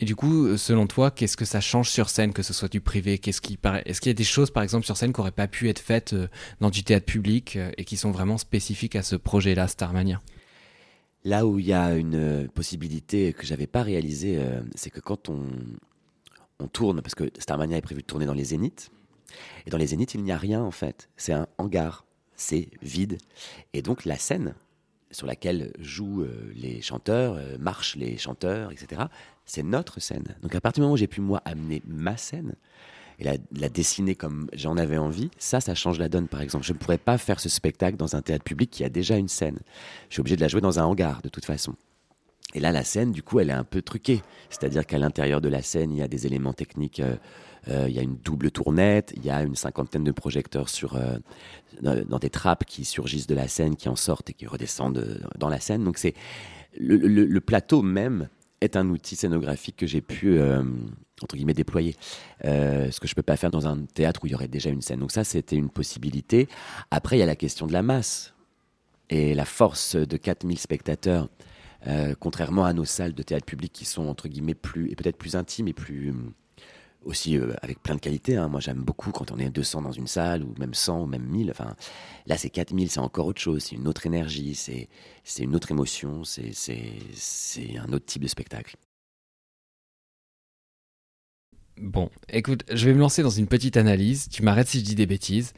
Et 0.00 0.04
du 0.04 0.14
coup, 0.14 0.56
selon 0.56 0.86
toi, 0.86 1.10
qu'est-ce 1.10 1.36
que 1.36 1.44
ça 1.44 1.60
change 1.60 1.90
sur 1.90 2.08
scène, 2.08 2.32
que 2.32 2.44
ce 2.44 2.52
soit 2.52 2.68
du 2.68 2.80
privé? 2.80 3.18
Qu'est-ce 3.18 3.40
qui 3.40 3.58
Est-ce 3.84 4.00
qu'il 4.00 4.10
y 4.10 4.12
a 4.12 4.14
des 4.14 4.22
choses, 4.22 4.52
par 4.52 4.62
exemple, 4.62 4.86
sur 4.86 4.96
scène 4.96 5.12
qui 5.12 5.20
n'auraient 5.20 5.32
pas 5.32 5.48
pu 5.48 5.68
être 5.68 5.80
faites 5.80 6.12
euh, 6.12 6.28
dans 6.60 6.70
du 6.70 6.84
théâtre 6.84 7.06
public 7.06 7.56
euh, 7.56 7.72
et 7.76 7.84
qui 7.84 7.96
sont 7.96 8.12
vraiment 8.12 8.38
spécifiques 8.38 8.94
à 8.94 9.02
ce 9.02 9.16
projet-là, 9.16 9.66
Starmania? 9.66 10.20
Là 11.24 11.46
où 11.46 11.58
il 11.58 11.66
y 11.66 11.72
a 11.72 11.94
une 11.96 12.14
euh, 12.14 12.48
possibilité 12.48 13.32
que 13.32 13.44
j'avais 13.46 13.66
pas 13.66 13.82
réalisée, 13.82 14.40
c'est 14.74 14.90
que 14.90 15.00
quand 15.00 15.28
on, 15.28 15.46
on 16.60 16.68
tourne, 16.68 17.02
parce 17.02 17.14
que 17.14 17.30
Starmania 17.38 17.76
est 17.76 17.82
prévu 17.82 18.02
de 18.02 18.06
tourner 18.06 18.26
dans 18.26 18.34
les 18.34 18.44
Zéniths, 18.44 18.90
et 19.66 19.70
dans 19.70 19.78
les 19.78 19.88
Zéniths, 19.88 20.14
il 20.14 20.22
n'y 20.22 20.32
a 20.32 20.38
rien 20.38 20.62
en 20.62 20.70
fait. 20.70 21.08
C'est 21.16 21.32
un 21.32 21.46
hangar 21.58 22.06
c'est 22.38 22.68
vide. 22.80 23.18
Et 23.74 23.82
donc 23.82 24.06
la 24.06 24.16
scène 24.16 24.54
sur 25.10 25.26
laquelle 25.26 25.72
jouent 25.78 26.22
euh, 26.22 26.52
les 26.54 26.80
chanteurs, 26.80 27.34
euh, 27.34 27.58
marchent 27.58 27.96
les 27.96 28.16
chanteurs, 28.16 28.72
etc., 28.72 29.02
c'est 29.44 29.62
notre 29.62 30.00
scène. 30.00 30.36
Donc 30.42 30.54
à 30.54 30.60
partir 30.60 30.80
du 30.80 30.82
moment 30.82 30.94
où 30.94 30.98
j'ai 30.98 31.06
pu, 31.06 31.20
moi, 31.20 31.42
amener 31.44 31.82
ma 31.86 32.16
scène, 32.16 32.54
et 33.18 33.24
la, 33.24 33.68
dessiner 33.68 34.14
comme 34.14 34.48
j'en 34.52 34.76
avais 34.76 34.98
envie, 34.98 35.30
ça, 35.38 35.60
ça 35.60 35.74
change 35.74 35.98
la 35.98 36.08
donne, 36.08 36.28
par 36.28 36.40
exemple. 36.40 36.64
Je 36.64 36.72
ne 36.72 36.78
pourrais 36.78 36.98
pas 36.98 37.18
faire 37.18 37.40
ce 37.40 37.48
spectacle 37.48 37.96
dans 37.96 38.14
un 38.14 38.22
théâtre 38.22 38.44
public 38.44 38.70
qui 38.70 38.84
a 38.84 38.88
déjà 38.88 39.16
une 39.16 39.28
scène. 39.28 39.58
Je 40.08 40.14
suis 40.14 40.20
obligé 40.20 40.36
de 40.36 40.40
la 40.40 40.48
jouer 40.48 40.60
dans 40.60 40.78
un 40.78 40.84
hangar, 40.84 41.20
de 41.22 41.28
toute 41.28 41.44
façon. 41.44 41.74
Et 42.54 42.60
là, 42.60 42.72
la 42.72 42.84
scène, 42.84 43.12
du 43.12 43.22
coup, 43.22 43.40
elle 43.40 43.50
est 43.50 43.54
un 43.54 43.64
peu 43.64 43.82
truquée. 43.82 44.22
C'est-à-dire 44.50 44.86
qu'à 44.86 44.98
l'intérieur 44.98 45.40
de 45.40 45.48
la 45.48 45.62
scène, 45.62 45.92
il 45.92 45.98
y 45.98 46.02
a 46.02 46.08
des 46.08 46.26
éléments 46.26 46.52
techniques 46.54 47.00
euh, 47.68 47.86
il 47.88 47.94
y 47.94 47.98
a 47.98 48.02
une 48.02 48.16
double 48.16 48.50
tournette, 48.50 49.12
il 49.16 49.26
y 49.26 49.30
a 49.30 49.42
une 49.42 49.56
cinquantaine 49.56 50.04
de 50.04 50.12
projecteurs 50.12 50.70
sur, 50.70 50.98
dans 51.82 52.18
des 52.18 52.30
trappes 52.30 52.64
qui 52.64 52.84
surgissent 52.84 53.26
de 53.26 53.34
la 53.34 53.48
scène, 53.48 53.76
qui 53.76 53.88
en 53.88 53.96
sortent 53.96 54.30
et 54.30 54.32
qui 54.32 54.46
redescendent 54.46 55.20
dans 55.36 55.48
la 55.48 55.60
scène. 55.60 55.84
Donc 55.84 55.98
c'est 55.98 56.14
le, 56.78 57.38
plateau 57.40 57.82
même 57.82 58.28
est 58.60 58.76
un 58.76 58.88
outil 58.88 59.16
scénographique 59.16 59.76
que 59.76 59.86
j'ai 59.86 60.00
pu 60.00 60.40
entre 61.22 61.36
guillemets 61.36 61.54
déployer, 61.54 61.96
ce 62.42 63.00
que 63.00 63.08
je 63.08 63.14
peux 63.14 63.22
pas 63.22 63.36
faire 63.36 63.50
dans 63.50 63.66
un 63.66 63.84
théâtre 63.84 64.20
où 64.22 64.26
il 64.26 64.32
y 64.32 64.34
aurait 64.34 64.48
déjà 64.48 64.70
une 64.70 64.82
scène. 64.82 65.00
Donc 65.00 65.12
ça, 65.12 65.24
c'était 65.24 65.56
une 65.56 65.70
possibilité. 65.70 66.48
Après, 66.90 67.16
il 67.16 67.20
y 67.20 67.22
a 67.22 67.26
la 67.26 67.36
question 67.36 67.66
de 67.66 67.72
la 67.72 67.82
masse 67.82 68.34
et 69.10 69.34
la 69.34 69.44
force 69.44 69.96
de 69.96 70.16
4000 70.16 70.58
spectateurs, 70.58 71.28
euh, 71.86 72.14
contrairement 72.18 72.64
à 72.64 72.72
nos 72.72 72.84
salles 72.84 73.14
de 73.14 73.22
théâtre 73.22 73.46
public 73.46 73.72
qui 73.72 73.84
sont 73.84 74.06
entre 74.06 74.28
guillemets 74.28 74.54
plus 74.54 74.90
et 74.90 74.96
peut-être 74.96 75.16
plus 75.16 75.36
intimes 75.36 75.68
et 75.68 75.72
plus 75.72 76.12
aussi 77.04 77.38
euh, 77.38 77.54
avec 77.62 77.82
plein 77.82 77.94
de 77.94 78.00
qualités. 78.00 78.36
Hein. 78.36 78.48
Moi, 78.48 78.60
j'aime 78.60 78.82
beaucoup 78.82 79.10
quand 79.10 79.30
on 79.30 79.38
est 79.38 79.50
200 79.50 79.82
dans 79.82 79.92
une 79.92 80.06
salle 80.06 80.42
ou 80.42 80.54
même 80.58 80.74
100 80.74 81.02
ou 81.02 81.06
même 81.06 81.24
1000. 81.24 81.50
Enfin, 81.50 81.74
là, 82.26 82.36
c'est 82.36 82.50
4000, 82.50 82.90
c'est 82.90 83.00
encore 83.00 83.26
autre 83.26 83.40
chose. 83.40 83.64
C'est 83.64 83.76
une 83.76 83.88
autre 83.88 84.06
énergie, 84.06 84.54
c'est 84.54 84.88
une 85.38 85.54
autre 85.54 85.70
émotion, 85.70 86.24
c'est 86.24 86.52
un 87.78 87.92
autre 87.92 88.06
type 88.06 88.22
de 88.22 88.28
spectacle. 88.28 88.76
Bon, 91.80 92.10
écoute, 92.28 92.64
je 92.72 92.86
vais 92.86 92.92
me 92.92 92.98
lancer 92.98 93.22
dans 93.22 93.30
une 93.30 93.46
petite 93.46 93.76
analyse. 93.76 94.28
Tu 94.28 94.42
m'arrêtes 94.42 94.66
si 94.68 94.80
je 94.80 94.84
dis 94.84 94.94
des 94.96 95.06
bêtises. 95.06 95.52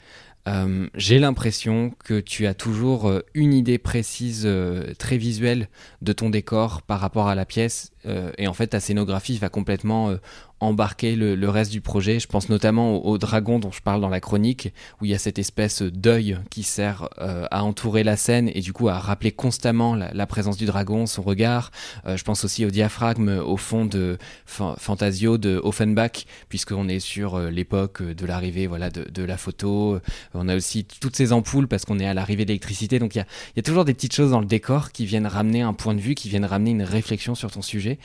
Euh, 0.49 0.89
j'ai 0.95 1.19
l'impression 1.19 1.93
que 2.05 2.19
tu 2.19 2.47
as 2.47 2.55
toujours 2.55 3.09
euh, 3.09 3.21
une 3.35 3.53
idée 3.53 3.79
précise, 3.79 4.45
euh, 4.47 4.95
très 4.99 5.19
visuelle 5.19 5.69
de 6.01 6.13
ton 6.13 6.31
décor 6.31 6.83
par 6.83 7.01
rapport 7.01 7.29
à 7.29 7.35
la 7.35 7.45
pièce. 7.45 7.93
et 8.39 8.49
en 8.49 8.55
fait, 8.55 8.69
ta 8.69 8.81
scénographie 8.81 9.37
va 9.37 9.51
complètement 9.51 10.17
embarquer 10.59 11.17
le, 11.17 11.49
reste 11.51 11.71
du 11.71 11.83
projet. 11.83 12.19
Je 12.19 12.27
pense 12.27 12.49
notamment 12.49 13.05
au, 13.05 13.19
dragon 13.19 13.59
dont 13.59 13.73
je 13.73 13.83
parle 13.83 14.01
dans 14.01 14.09
la 14.09 14.21
chronique, 14.21 14.73
où 15.01 15.05
il 15.05 15.11
y 15.11 15.15
a 15.15 15.19
cette 15.19 15.39
espèce 15.39 15.83
d'œil 15.83 16.39
qui 16.49 16.63
sert 16.63 17.11
à 17.19 17.63
entourer 17.63 18.03
la 18.03 18.17
scène 18.17 18.51
et 18.55 18.63
du 18.63 18.73
coup 18.73 18.89
à 18.89 18.99
rappeler 18.99 19.33
constamment 19.33 19.95
la, 19.95 20.27
présence 20.27 20.57
du 20.57 20.65
dragon, 20.65 21.05
son 21.05 21.21
regard. 21.21 21.73
Je 22.07 22.23
pense 22.23 22.43
aussi 22.43 22.65
au 22.65 22.71
diaphragme 22.71 23.39
au 23.39 23.59
fond 23.59 23.85
de 23.85 24.17
Fantasio 24.47 25.37
de 25.37 25.61
Offenbach, 25.63 26.25
puisqu'on 26.49 26.89
est 26.89 27.01
sur 27.01 27.39
l'époque 27.39 28.03
de 28.03 28.25
l'arrivée 28.25 28.67
voilà, 28.67 28.89
de, 28.89 29.23
la 29.23 29.37
photo. 29.37 30.01
On 30.35 30.49
a 30.49 30.57
aussi 30.57 30.85
toutes 30.85 31.17
ces 31.17 31.33
ampoules 31.33 31.69
parce 31.69 31.85
qu'on 31.85 31.99
est 31.99 32.07
à 32.07 32.15
l'arrivée 32.15 32.45
de 32.45 32.49
l'électricité. 32.49 32.99
Donc 32.99 33.15
il 33.15 33.19
y 33.19 33.61
a, 33.61 33.63
toujours 33.63 33.85
des 33.85 33.95
petites 33.95 34.15
choses 34.15 34.31
dans 34.31 34.41
le 34.41 34.47
décor 34.47 34.93
qui 34.93 35.07
viennent 35.07 35.27
ramener 35.27 35.63
un 35.63 35.73
point 35.73 35.95
de 35.95 36.01
vue, 36.01 36.15
qui 36.15 36.29
viennent 36.29 36.45
ramener 36.45 36.71
une 36.71 36.83
réflexion 36.83 37.35
sur 37.35 37.51
ton 37.51 37.63
sujet. 37.63 37.99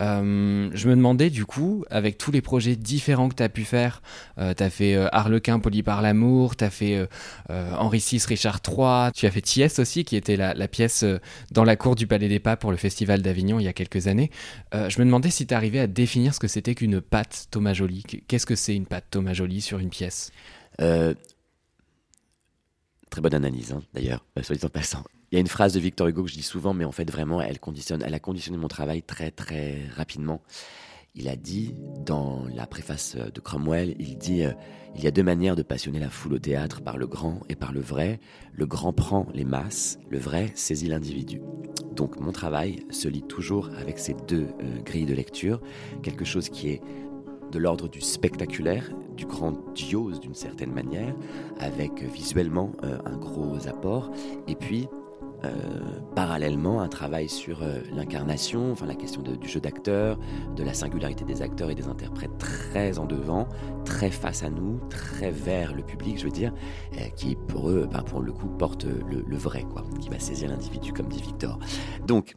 je 0.00 0.88
me 0.88 0.94
demandais 0.94 1.30
du 1.30 1.44
coup, 1.44 1.84
avec 1.90 2.18
tous 2.18 2.30
les 2.30 2.40
projets 2.40 2.76
différents 2.76 3.28
que 3.28 3.34
tu 3.34 3.42
as 3.42 3.48
pu 3.48 3.64
faire. 3.64 4.02
Euh, 4.38 4.54
tu 4.54 4.62
as 4.62 4.70
fait 4.70 4.94
euh, 4.94 5.08
Harlequin 5.12 5.58
poli 5.58 5.82
par 5.82 6.02
l'amour, 6.02 6.56
tu 6.56 6.64
as 6.64 6.70
fait 6.70 6.96
euh, 6.96 7.76
Henri 7.76 7.98
VI, 7.98 8.22
Richard 8.26 8.60
III, 8.66 9.12
tu 9.14 9.26
as 9.26 9.30
fait 9.30 9.40
Thiès 9.40 9.78
aussi, 9.78 10.04
qui 10.04 10.16
était 10.16 10.36
la, 10.36 10.54
pièce 10.68 11.04
dans 11.50 11.64
la 11.64 11.76
cour 11.76 11.96
du 11.96 12.06
Palais 12.06 12.28
des 12.28 12.38
Papes 12.38 12.60
pour 12.60 12.70
le 12.70 12.76
Festival 12.76 13.22
d'Avignon 13.22 13.58
il 13.58 13.64
y 13.64 13.68
a 13.68 13.72
quelques 13.72 14.06
années. 14.06 14.30
je 14.72 14.98
me 15.00 15.04
demandais 15.04 15.30
si 15.30 15.46
tu 15.46 15.54
arrivais 15.54 15.80
à 15.80 15.86
définir 15.86 16.34
ce 16.34 16.40
que 16.40 16.48
c'était 16.48 16.74
qu'une 16.74 17.00
pâte 17.00 17.48
Thomas 17.50 17.72
Joly. 17.72 18.04
Qu'est-ce 18.28 18.46
que 18.46 18.54
c'est 18.54 18.74
une 18.74 18.86
pâte 18.86 19.06
Thomas 19.10 19.32
Joly 19.32 19.60
sur 19.60 19.78
une 19.78 19.90
pièce? 19.90 20.30
Très 23.10 23.20
bonne 23.20 23.34
analyse, 23.34 23.72
hein, 23.72 23.82
d'ailleurs, 23.92 24.24
soit 24.42 24.56
dit 24.56 24.64
en 24.64 24.68
passant. 24.68 25.04
Il 25.30 25.34
y 25.34 25.38
a 25.38 25.40
une 25.40 25.48
phrase 25.48 25.72
de 25.74 25.80
Victor 25.80 26.08
Hugo 26.08 26.24
que 26.24 26.30
je 26.30 26.34
dis 26.34 26.42
souvent, 26.42 26.74
mais 26.74 26.84
en 26.84 26.92
fait, 26.92 27.10
vraiment, 27.10 27.40
elle, 27.40 27.58
conditionne, 27.58 28.02
elle 28.06 28.14
a 28.14 28.20
conditionné 28.20 28.56
mon 28.56 28.68
travail 28.68 29.02
très, 29.02 29.30
très 29.30 29.86
rapidement 29.96 30.40
il 31.14 31.28
a 31.28 31.36
dit, 31.36 31.74
dans 32.04 32.44
la 32.54 32.66
préface 32.66 33.16
de 33.16 33.40
Cromwell, 33.40 33.96
il 33.98 34.16
dit 34.16 34.44
euh, 34.44 34.52
Il 34.94 35.02
y 35.02 35.06
a 35.06 35.10
deux 35.10 35.22
manières 35.22 35.56
de 35.56 35.62
passionner 35.62 35.98
la 35.98 36.08
foule 36.08 36.34
au 36.34 36.38
théâtre, 36.38 36.82
par 36.82 36.98
le 36.98 37.06
grand 37.06 37.40
et 37.48 37.56
par 37.56 37.72
le 37.72 37.80
vrai. 37.80 38.20
Le 38.52 38.66
grand 38.66 38.92
prend 38.92 39.26
les 39.34 39.44
masses, 39.44 39.98
le 40.08 40.18
vrai 40.18 40.52
saisit 40.54 40.88
l'individu. 40.88 41.40
Donc 41.96 42.20
mon 42.20 42.32
travail 42.32 42.84
se 42.90 43.08
lit 43.08 43.22
toujours 43.22 43.70
avec 43.78 43.98
ces 43.98 44.14
deux 44.28 44.48
euh, 44.62 44.80
grilles 44.84 45.06
de 45.06 45.14
lecture, 45.14 45.60
quelque 46.02 46.24
chose 46.24 46.48
qui 46.48 46.68
est 46.68 46.82
de 47.50 47.58
l'ordre 47.58 47.88
du 47.88 48.00
spectaculaire, 48.00 48.90
du 49.16 49.26
grandiose 49.26 50.20
d'une 50.20 50.34
certaine 50.34 50.72
manière, 50.72 51.14
avec 51.58 52.02
visuellement 52.02 52.72
euh, 52.84 52.98
un 53.04 53.16
gros 53.16 53.66
apport, 53.66 54.10
et 54.46 54.54
puis 54.54 54.88
euh, 55.44 55.48
parallèlement 56.14 56.82
un 56.82 56.88
travail 56.88 57.26
sur 57.26 57.62
euh, 57.62 57.80
l'incarnation, 57.94 58.72
enfin 58.72 58.84
la 58.84 58.94
question 58.94 59.22
du 59.22 59.48
jeu 59.48 59.58
d'acteur, 59.58 60.18
de 60.54 60.62
la 60.62 60.74
singularité 60.74 61.24
des 61.24 61.40
acteurs 61.40 61.70
et 61.70 61.74
des 61.74 61.86
interprètes 61.86 62.36
très 62.36 62.98
en 62.98 63.06
devant, 63.06 63.48
très 63.86 64.10
face 64.10 64.42
à 64.42 64.50
nous, 64.50 64.80
très 64.90 65.30
vers 65.30 65.72
le 65.72 65.82
public, 65.82 66.18
je 66.18 66.24
veux 66.24 66.30
dire, 66.30 66.52
euh, 66.98 67.08
qui 67.16 67.36
pour 67.36 67.70
eux, 67.70 67.88
ben, 67.90 68.02
pour 68.02 68.20
le 68.20 68.32
coup, 68.32 68.48
porte 68.48 68.84
le, 68.84 69.36
vrai, 69.36 69.62
quoi, 69.62 69.82
qui 69.98 70.10
va 70.10 70.18
saisir 70.18 70.50
l'individu, 70.50 70.92
comme 70.92 71.08
dit 71.08 71.22
Victor. 71.22 71.58
Donc, 72.06 72.36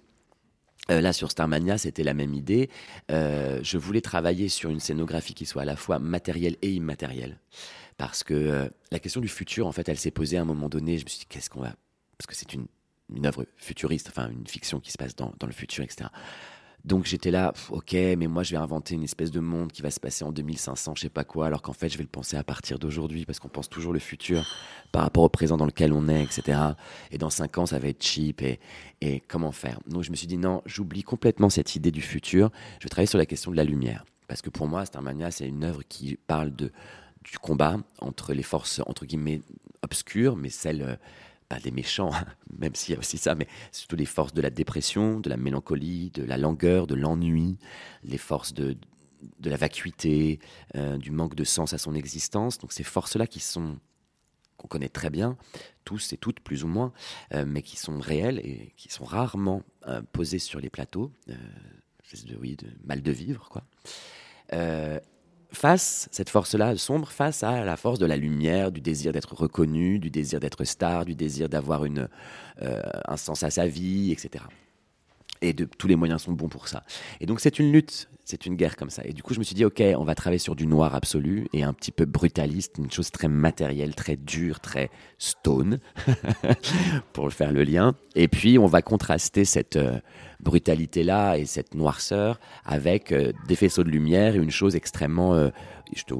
là, 0.89 1.13
sur 1.13 1.31
Starmania, 1.31 1.77
c'était 1.77 2.03
la 2.03 2.13
même 2.13 2.33
idée. 2.33 2.69
je 3.09 3.77
voulais 3.77 4.01
travailler 4.01 4.49
sur 4.49 4.69
une 4.69 4.79
scénographie 4.79 5.33
qui 5.33 5.45
soit 5.45 5.63
à 5.63 5.65
la 5.65 5.75
fois 5.75 5.99
matérielle 5.99 6.57
et 6.61 6.71
immatérielle. 6.71 7.39
Parce 7.97 8.23
que 8.23 8.69
la 8.91 8.99
question 8.99 9.21
du 9.21 9.27
futur, 9.27 9.67
en 9.67 9.71
fait, 9.71 9.87
elle 9.87 9.99
s'est 9.99 10.11
posée 10.11 10.37
à 10.37 10.41
un 10.41 10.45
moment 10.45 10.69
donné. 10.69 10.97
Je 10.97 11.05
me 11.05 11.09
suis 11.09 11.19
dit, 11.19 11.25
qu'est-ce 11.27 11.49
qu'on 11.49 11.61
va. 11.61 11.75
Parce 12.17 12.27
que 12.27 12.35
c'est 12.35 12.53
une 12.53 12.65
une 13.15 13.25
œuvre 13.25 13.45
futuriste, 13.57 14.09
enfin 14.09 14.29
une 14.29 14.47
fiction 14.47 14.79
qui 14.79 14.91
se 14.91 14.97
passe 14.97 15.15
dans, 15.15 15.33
dans 15.39 15.47
le 15.47 15.53
futur, 15.53 15.83
etc. 15.83 16.09
Donc 16.85 17.05
j'étais 17.05 17.31
là, 17.31 17.53
ok, 17.69 17.93
mais 17.93 18.27
moi 18.27 18.43
je 18.43 18.51
vais 18.51 18.57
inventer 18.57 18.95
une 18.95 19.03
espèce 19.03 19.31
de 19.31 19.39
monde 19.39 19.71
qui 19.71 19.81
va 19.81 19.89
se 19.89 20.01
passer 20.01 20.25
en 20.25 20.33
2500, 20.33 20.95
je 20.95 21.01
sais 21.03 21.09
pas 21.09 21.23
quoi, 21.23 21.47
alors 21.47 21.61
qu'en 21.61 21.71
fait 21.71 21.87
je 21.87 21.97
vais 21.97 22.03
le 22.03 22.09
penser 22.09 22.35
à 22.35 22.43
partir 22.43 22.77
d'aujourd'hui, 22.77 23.25
parce 23.25 23.39
qu'on 23.39 23.47
pense 23.47 23.69
toujours 23.69 23.93
le 23.93 23.99
futur 23.99 24.45
par 24.91 25.03
rapport 25.03 25.23
au 25.23 25.29
présent 25.29 25.55
dans 25.55 25.65
lequel 25.65 25.93
on 25.93 26.09
est, 26.09 26.21
etc. 26.21 26.59
Et 27.11 27.17
dans 27.17 27.29
cinq 27.29 27.57
ans 27.57 27.65
ça 27.65 27.79
va 27.79 27.87
être 27.87 28.03
cheap, 28.03 28.41
et, 28.41 28.59
comment 29.29 29.53
faire? 29.53 29.79
Donc 29.87 30.03
je 30.03 30.11
me 30.11 30.15
suis 30.17 30.27
dit, 30.27 30.37
non, 30.37 30.61
j'oublie 30.65 31.03
complètement 31.03 31.49
cette 31.49 31.77
idée 31.77 31.91
du 31.91 32.01
futur, 32.01 32.51
je 32.79 32.85
vais 32.85 32.89
travailler 32.89 33.07
sur 33.07 33.17
la 33.17 33.25
question 33.25 33.51
de 33.51 33.55
la 33.55 33.63
lumière. 33.63 34.03
Parce 34.27 34.41
que 34.41 34.49
pour 34.49 34.67
moi, 34.67 34.85
Starmania, 34.85 35.31
c'est 35.31 35.47
une 35.47 35.63
œuvre 35.63 35.83
qui 35.87 36.17
parle 36.27 36.51
du 36.51 37.37
combat 37.41 37.77
entre 37.99 38.33
les 38.33 38.43
forces, 38.43 38.81
entre 38.87 39.05
guillemets, 39.05 39.41
obscures, 39.83 40.35
mais 40.35 40.49
celles 40.49 40.99
pas 41.43 41.59
des 41.59 41.71
méchants, 41.71 42.11
même 42.59 42.75
s'il 42.75 42.93
y 42.93 42.95
a 42.95 42.99
aussi 42.99 43.17
ça, 43.17 43.35
mais 43.35 43.47
surtout 43.71 43.95
les 43.95 44.05
forces 44.05 44.33
de 44.33 44.41
la 44.41 44.49
dépression, 44.49 45.19
de 45.19 45.29
la 45.29 45.37
mélancolie, 45.37 46.11
de 46.11 46.23
la 46.23 46.37
langueur, 46.37 46.87
de 46.87 46.95
l'ennui, 46.95 47.57
les 48.03 48.17
forces 48.17 48.53
de, 48.53 48.77
de 49.39 49.49
la 49.49 49.57
vacuité, 49.57 50.39
euh, 50.75 50.97
du 50.97 51.11
manque 51.11 51.35
de 51.35 51.43
sens 51.43 51.73
à 51.73 51.77
son 51.77 51.95
existence. 51.95 52.57
Donc 52.57 52.73
ces 52.73 52.83
forces-là 52.83 53.27
qui 53.27 53.39
sont 53.39 53.77
qu'on 54.57 54.67
connaît 54.67 54.89
très 54.89 55.09
bien, 55.09 55.35
tous 55.83 56.13
et 56.13 56.17
toutes 56.17 56.39
plus 56.39 56.63
ou 56.63 56.67
moins, 56.67 56.93
euh, 57.33 57.43
mais 57.45 57.63
qui 57.63 57.75
sont 57.75 57.99
réelles 57.99 58.39
et 58.39 58.71
qui 58.77 58.87
sont 58.89 59.03
rarement 59.03 59.63
euh, 59.87 60.01
posées 60.11 60.39
sur 60.39 60.59
les 60.59 60.69
plateaux, 60.69 61.11
de, 61.27 62.35
oui, 62.39 62.55
de 62.55 62.67
mal 62.85 63.01
de 63.01 63.11
vivre, 63.11 63.49
quoi 63.49 63.63
face, 65.53 66.07
cette 66.11 66.29
force-là 66.29 66.75
sombre, 66.77 67.09
face 67.09 67.43
à 67.43 67.63
la 67.63 67.77
force 67.77 67.99
de 67.99 68.05
la 68.05 68.17
lumière, 68.17 68.71
du 68.71 68.81
désir 68.81 69.11
d'être 69.11 69.33
reconnu, 69.33 69.99
du 69.99 70.09
désir 70.09 70.39
d'être 70.39 70.63
star, 70.63 71.05
du 71.05 71.15
désir 71.15 71.49
d'avoir 71.49 71.83
euh, 71.83 72.81
un 73.07 73.17
sens 73.17 73.43
à 73.43 73.49
sa 73.49 73.67
vie, 73.67 74.11
etc. 74.11 74.43
Et 75.43 75.53
de, 75.53 75.65
tous 75.65 75.87
les 75.87 75.95
moyens 75.95 76.23
sont 76.23 76.31
bons 76.31 76.49
pour 76.49 76.67
ça. 76.67 76.83
Et 77.19 77.25
donc 77.25 77.39
c'est 77.39 77.59
une 77.59 77.71
lutte, 77.71 78.09
c'est 78.25 78.45
une 78.45 78.55
guerre 78.55 78.75
comme 78.75 78.89
ça. 78.89 79.03
Et 79.05 79.13
du 79.13 79.21
coup 79.21 79.33
je 79.33 79.39
me 79.39 79.43
suis 79.43 79.55
dit, 79.55 79.65
ok, 79.65 79.83
on 79.97 80.03
va 80.03 80.15
travailler 80.15 80.39
sur 80.39 80.55
du 80.55 80.65
noir 80.65 80.95
absolu 80.95 81.47
et 81.53 81.63
un 81.63 81.73
petit 81.73 81.91
peu 81.91 82.05
brutaliste, 82.05 82.77
une 82.77 82.91
chose 82.91 83.11
très 83.11 83.27
matérielle, 83.27 83.93
très 83.95 84.15
dure, 84.15 84.59
très 84.59 84.89
stone, 85.17 85.79
pour 87.13 87.31
faire 87.31 87.51
le 87.51 87.63
lien. 87.63 87.93
Et 88.15 88.27
puis 88.27 88.57
on 88.57 88.67
va 88.67 88.81
contraster 88.81 89.45
cette... 89.45 89.75
Euh, 89.75 89.99
brutalité-là 90.43 91.37
et 91.37 91.45
cette 91.45 91.73
noirceur 91.73 92.39
avec 92.65 93.11
euh, 93.11 93.31
des 93.47 93.55
faisceaux 93.55 93.83
de 93.83 93.89
lumière 93.89 94.35
et 94.35 94.37
une 94.37 94.51
chose 94.51 94.75
extrêmement 94.75 95.33
euh, 95.33 95.49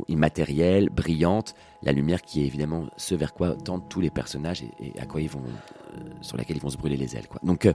immatérielle, 0.08 0.89
brillante, 0.89 1.56
la 1.82 1.91
lumière 1.91 2.21
qui 2.21 2.43
est 2.43 2.45
évidemment 2.45 2.88
ce 2.97 3.15
vers 3.15 3.34
quoi 3.34 3.56
tendent 3.56 3.88
tous 3.89 4.02
les 4.02 4.10
personnages 4.10 4.63
et, 4.63 4.99
à 4.99 5.06
quoi 5.06 5.21
ils 5.21 5.30
vont, 5.30 5.43
euh, 5.43 5.99
sur 6.21 6.38
laquelle 6.38 6.58
ils 6.58 6.62
vont 6.62 6.69
se 6.69 6.78
brûler 6.78 6.97
les 6.97 7.15
ailes. 7.15 7.28
Donc 7.43 7.67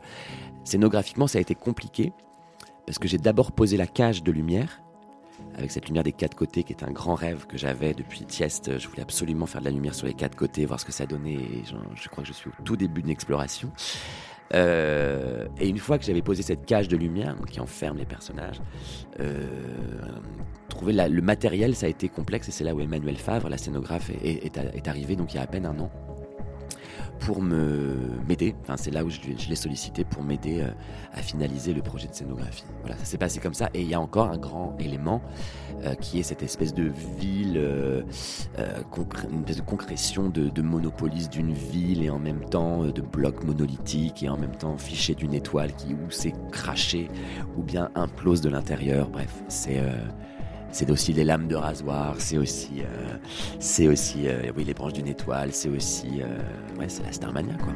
scénographiquement, 0.65 1.27
ça 1.27 1.39
a 1.39 1.41
été 1.41 1.55
compliqué 1.55 2.13
parce 2.87 2.99
que 2.99 3.09
j'ai 3.09 3.19
d'abord 3.19 3.53
posé 3.53 3.77
la 3.77 3.87
cage 3.87 4.23
de 4.23 4.33
lumière 4.33 4.83
avec 5.57 5.71
cette 5.71 5.87
lumière 5.87 6.03
des 6.03 6.13
quatre 6.13 6.35
côtés 6.35 6.63
qui 6.63 6.73
est 6.73 6.83
un 6.83 6.91
grand 6.91 7.15
rêve 7.15 7.47
que 7.47 7.59
j'avais 7.59 7.95
depuis 7.95 8.25
Tieste. 8.25 8.79
Je 8.79 8.89
voulais 8.89 9.03
absolument 9.03 9.47
faire 9.47 9.61
de 9.61 9.67
la 9.67 9.71
lumière 9.71 9.95
sur 9.95 10.07
les 10.07 10.15
quatre 10.15 10.37
côtés, 10.37 10.67
voir 10.67 10.81
ce 10.81 10.85
que 10.85 10.93
ça 10.93 11.07
donnait. 11.07 11.39
Je, 11.95 12.09
crois 12.09 12.23
que 12.23 12.29
je 12.29 12.33
suis 12.33 12.49
au 12.49 12.63
tout 12.65 12.77
début 12.77 13.03
d'une 13.03 13.11
exploration. 13.11 13.71
Euh, 14.55 15.47
et 15.59 15.69
une 15.69 15.79
fois 15.79 15.99
que 15.99 16.05
j'avais 16.05 16.23
posé 16.23 16.43
cette 16.43 16.65
cage 16.65 16.89
de 16.89 16.97
lumière 16.97 17.37
qui 17.51 17.61
enferme 17.61 17.99
les 17.99 18.07
personnages, 18.07 18.61
euh, 19.21 19.47
trouver 20.69 20.93
le 20.93 21.23
matériel, 21.23 21.75
ça 21.75 21.87
a 21.87 21.89
été 21.89 22.09
complexe 22.09 22.49
et 22.49 22.53
c'est 22.53 22.65
là 22.65 22.75
où 22.75 22.81
Emmanuel 22.81 23.17
Favre, 23.17 23.49
la 23.49 23.59
scénographe, 23.59 24.11
est, 24.11 24.57
est, 24.57 24.89
arrivé 24.89 25.17
donc 25.17 25.33
il 25.33 25.37
y 25.37 25.41
a 25.41 25.43
à 25.43 25.47
peine 25.47 25.67
un 25.67 25.79
an 25.79 25.91
pour 27.21 27.43
m'aider. 27.43 28.55
Enfin, 28.63 28.77
c'est 28.77 28.91
là 28.91 29.05
où 29.05 29.11
je, 29.11 29.21
l'ai 29.49 29.57
sollicité 29.57 30.05
pour 30.05 30.23
m'aider 30.23 30.61
euh, 30.61 30.71
à 31.13 31.21
finaliser 31.21 31.75
le 31.75 31.83
projet 31.83 32.09
de 32.09 32.15
scénographie. 32.15 32.65
Voilà, 32.81 32.97
ça 32.97 33.05
s'est 33.05 33.19
passé 33.19 33.41
comme 33.41 33.55
ça. 33.55 33.71
Et 33.75 33.83
il 33.83 33.89
y 33.89 33.95
a 33.95 34.01
encore 34.01 34.29
un 34.31 34.39
grand 34.39 34.77
élément 34.79 35.23
euh, 35.85 35.95
qui 35.95 36.19
est 36.21 36.23
cette 36.23 36.43
espèce 36.43 36.75
de 36.75 36.91
ville, 37.19 37.57
euh, 37.57 38.03
une 39.31 39.41
espèce 39.41 39.57
de 39.57 39.63
concrétion 39.63 40.29
de, 40.29 40.49
de 40.49 40.63
monopolis 40.63 41.29
d'une 41.29 41.53
ville 41.53 42.03
et 42.03 42.11
en 42.11 42.19
même 42.19 42.45
temps 42.45 42.85
de 42.85 43.01
blocs 43.01 43.45
monolithiques 43.45 44.23
et 44.23 44.29
en 44.29 44.37
même 44.37 44.57
temps 44.57 44.77
fiché 44.77 45.15
d'une 45.15 45.35
étoile 45.35 45.75
qui 45.75 45.95
ou 45.95 46.11
s'est 46.11 46.35
craché 46.53 47.09
ou 47.57 47.63
bien 47.63 47.91
implose 47.95 48.41
de 48.41 48.49
l'intérieur. 48.49 49.09
Bref, 49.11 49.43
c'est 49.49 49.81
c'est 50.73 50.91
aussi 50.91 51.13
les 51.13 51.25
lames 51.25 51.49
de 51.49 51.57
rasoir, 51.57 52.15
c'est 52.19 52.39
aussi, 52.39 52.81
euh, 52.81 53.17
c'est 53.59 53.89
aussi, 53.89 54.29
euh, 54.29 54.53
oui, 54.57 54.65
les 54.65 54.75
branches 54.75 54.93
d'une 54.95 55.09
étoile, 55.09 55.51
c'est 55.53 55.69
aussi, 55.69 56.23
euh, 56.23 56.79
ouais, 56.79 56.89
c'est 56.89 57.05
la 57.05 57.13
Starmania, 57.13 57.55
quoi. 57.55 57.73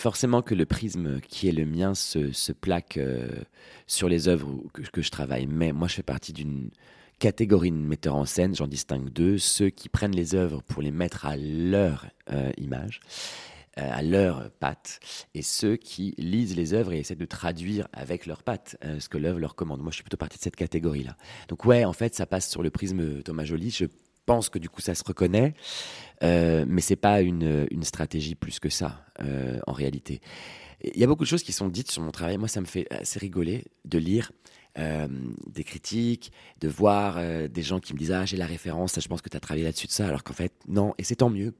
Forcément 0.00 0.42
que 0.42 0.54
le 0.54 0.66
prisme 0.66 1.20
qui 1.20 1.48
est 1.48 1.52
le 1.52 1.66
mien 1.66 1.94
se, 1.94 2.52
plaque 2.52 2.96
euh, 2.96 3.28
sur 3.86 4.08
les 4.08 4.28
œuvres 4.28 4.62
que, 4.72 5.02
je 5.02 5.10
travaille. 5.10 5.46
Mais 5.46 5.72
moi, 5.72 5.88
je 5.88 5.94
fais 5.94 6.02
partie 6.02 6.32
d'une 6.32 6.70
catégorie 7.18 7.70
de 7.70 7.76
metteurs 7.76 8.16
en 8.16 8.24
scène, 8.24 8.54
j'en 8.56 8.66
distingue 8.66 9.10
deux, 9.10 9.36
ceux 9.36 9.68
qui 9.68 9.90
prennent 9.90 10.16
les 10.16 10.34
œuvres 10.34 10.62
pour 10.62 10.80
les 10.80 10.90
mettre 10.90 11.26
à 11.26 11.36
leur 11.36 12.06
euh, 12.32 12.50
image, 12.56 13.00
euh, 13.78 13.88
à 13.92 14.02
leur 14.02 14.50
patte, 14.52 15.00
et 15.34 15.42
ceux 15.42 15.76
qui 15.76 16.14
lisent 16.16 16.56
les 16.56 16.72
œuvres 16.72 16.94
et 16.94 17.00
essaient 17.00 17.14
de 17.14 17.26
traduire 17.26 17.86
avec 17.92 18.24
leur 18.24 18.42
patte 18.42 18.78
ce 18.98 19.08
que 19.10 19.18
l'œuvre 19.18 19.38
leur 19.38 19.54
commande. 19.54 19.82
Moi, 19.82 19.90
je 19.90 19.96
suis 19.96 20.04
plutôt 20.04 20.16
partie 20.16 20.38
de 20.38 20.42
cette 20.42 20.56
catégorie-là. 20.56 21.16
Donc 21.48 21.66
ouais, 21.66 21.84
en 21.84 21.92
fait, 21.92 22.14
ça 22.14 22.24
passe 22.24 22.48
sur 22.48 22.62
le 22.62 22.70
prisme 22.70 23.22
Thomas 23.22 23.44
Joly. 23.44 23.70
Pense 24.30 24.48
que 24.48 24.60
du 24.60 24.68
coup 24.68 24.80
ça 24.80 24.94
se 24.94 25.02
reconnaît, 25.04 25.54
euh, 26.22 26.64
mais 26.68 26.82
c'est 26.82 27.02
pas 27.08 27.20
une, 27.20 27.66
une, 27.72 27.82
stratégie 27.82 28.36
plus 28.36 28.60
que 28.60 28.68
ça 28.68 29.04
euh, 29.20 29.58
en 29.66 29.72
réalité. 29.72 30.20
Il 30.84 31.00
y 31.00 31.02
a 31.02 31.08
beaucoup 31.08 31.24
de 31.24 31.28
choses 31.28 31.42
qui 31.42 31.52
sont 31.52 31.68
dites 31.68 31.90
sur 31.90 32.00
mon 32.00 32.12
travail. 32.12 32.38
Moi, 32.38 32.46
ça 32.46 32.60
me 32.60 32.66
fait 32.66 32.86
assez 32.92 33.18
rigoler 33.18 33.64
de 33.84 33.98
lire 33.98 34.30
euh, 34.78 35.08
des 35.48 35.64
critiques, 35.64 36.30
de 36.60 36.68
voir 36.68 37.16
euh, 37.16 37.48
des 37.48 37.62
gens 37.62 37.80
qui 37.80 37.92
me 37.92 37.98
disent 37.98 38.12
ah 38.12 38.24
j'ai 38.24 38.36
la 38.36 38.46
référence, 38.46 39.00
je 39.00 39.08
pense 39.08 39.20
que 39.20 39.28
tu 39.28 39.36
as 39.36 39.40
travaillé 39.40 39.64
là-dessus 39.64 39.88
de 39.88 39.92
ça, 39.92 40.06
alors 40.06 40.22
qu'en 40.22 40.32
fait 40.32 40.52
non, 40.68 40.94
et 40.96 41.02
c'est 41.02 41.16
tant 41.16 41.30
mieux 41.30 41.52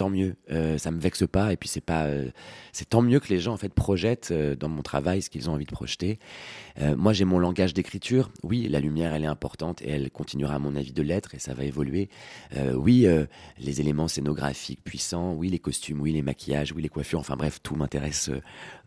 tant 0.00 0.08
mieux. 0.08 0.34
Euh, 0.50 0.78
ça 0.78 0.90
me 0.90 0.98
vexe 0.98 1.24
pas. 1.30 1.52
Et 1.52 1.58
puis 1.58 1.68
c'est 1.68 1.82
pas, 1.82 2.06
euh, 2.06 2.30
c'est 2.72 2.88
tant 2.88 3.02
mieux 3.02 3.20
que 3.20 3.28
les 3.28 3.38
gens 3.38 3.52
en 3.52 3.58
fait 3.58 3.68
projettent 3.68 4.30
euh, 4.30 4.56
dans 4.56 4.70
mon 4.70 4.80
travail 4.80 5.20
ce 5.20 5.28
qu'ils 5.28 5.50
ont 5.50 5.52
envie 5.52 5.66
de 5.66 5.72
projeter. 5.72 6.18
Euh, 6.80 6.96
moi, 6.96 7.12
j'ai 7.12 7.26
mon 7.26 7.38
langage 7.38 7.74
d'écriture. 7.74 8.30
Oui, 8.42 8.66
la 8.66 8.80
lumière, 8.80 9.12
elle 9.12 9.24
est 9.24 9.26
importante 9.26 9.82
et 9.82 9.90
elle 9.90 10.10
continuera 10.10 10.54
à 10.54 10.58
mon 10.58 10.74
avis 10.74 10.94
de 10.94 11.02
l'être 11.02 11.34
et 11.34 11.38
ça 11.38 11.52
va 11.52 11.64
évoluer. 11.64 12.08
Oui, 12.74 13.06
les 13.58 13.80
éléments 13.82 14.08
scénographiques 14.08 14.82
puissants. 14.82 15.34
Oui, 15.34 15.50
les 15.50 15.58
costumes. 15.58 16.00
Oui, 16.00 16.12
les 16.12 16.22
maquillages. 16.22 16.72
Oui, 16.72 16.80
les 16.80 16.88
coiffures. 16.88 17.20
Enfin 17.20 17.36
bref, 17.36 17.60
tout 17.62 17.76
m'intéresse 17.76 18.30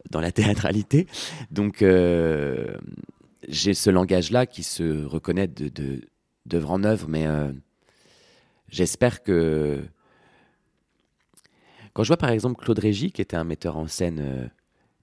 dans 0.10 0.20
la 0.20 0.32
théâtralité. 0.40 1.06
Donc 1.52 1.86
j'ai 3.48 3.74
ce 3.76 3.90
langage-là 3.92 4.48
qui 4.48 4.64
se 4.64 5.06
reconnaît 5.06 5.48
de 5.48 6.02
d'œuvre 6.46 6.72
en 6.72 6.84
œuvre, 6.84 7.08
mais 7.08 7.28
j'espère 8.70 9.22
que 9.22 9.84
quand 11.94 12.04
je 12.04 12.08
vois 12.08 12.18
par 12.18 12.32
exemple 12.32 12.64
Claude 12.64 12.80
Régis, 12.80 13.12
qui 13.12 13.22
était 13.22 13.38
un 13.38 13.44
metteur 13.44 13.78
en 13.78 13.88
scène 13.88 14.20
euh, 14.20 14.48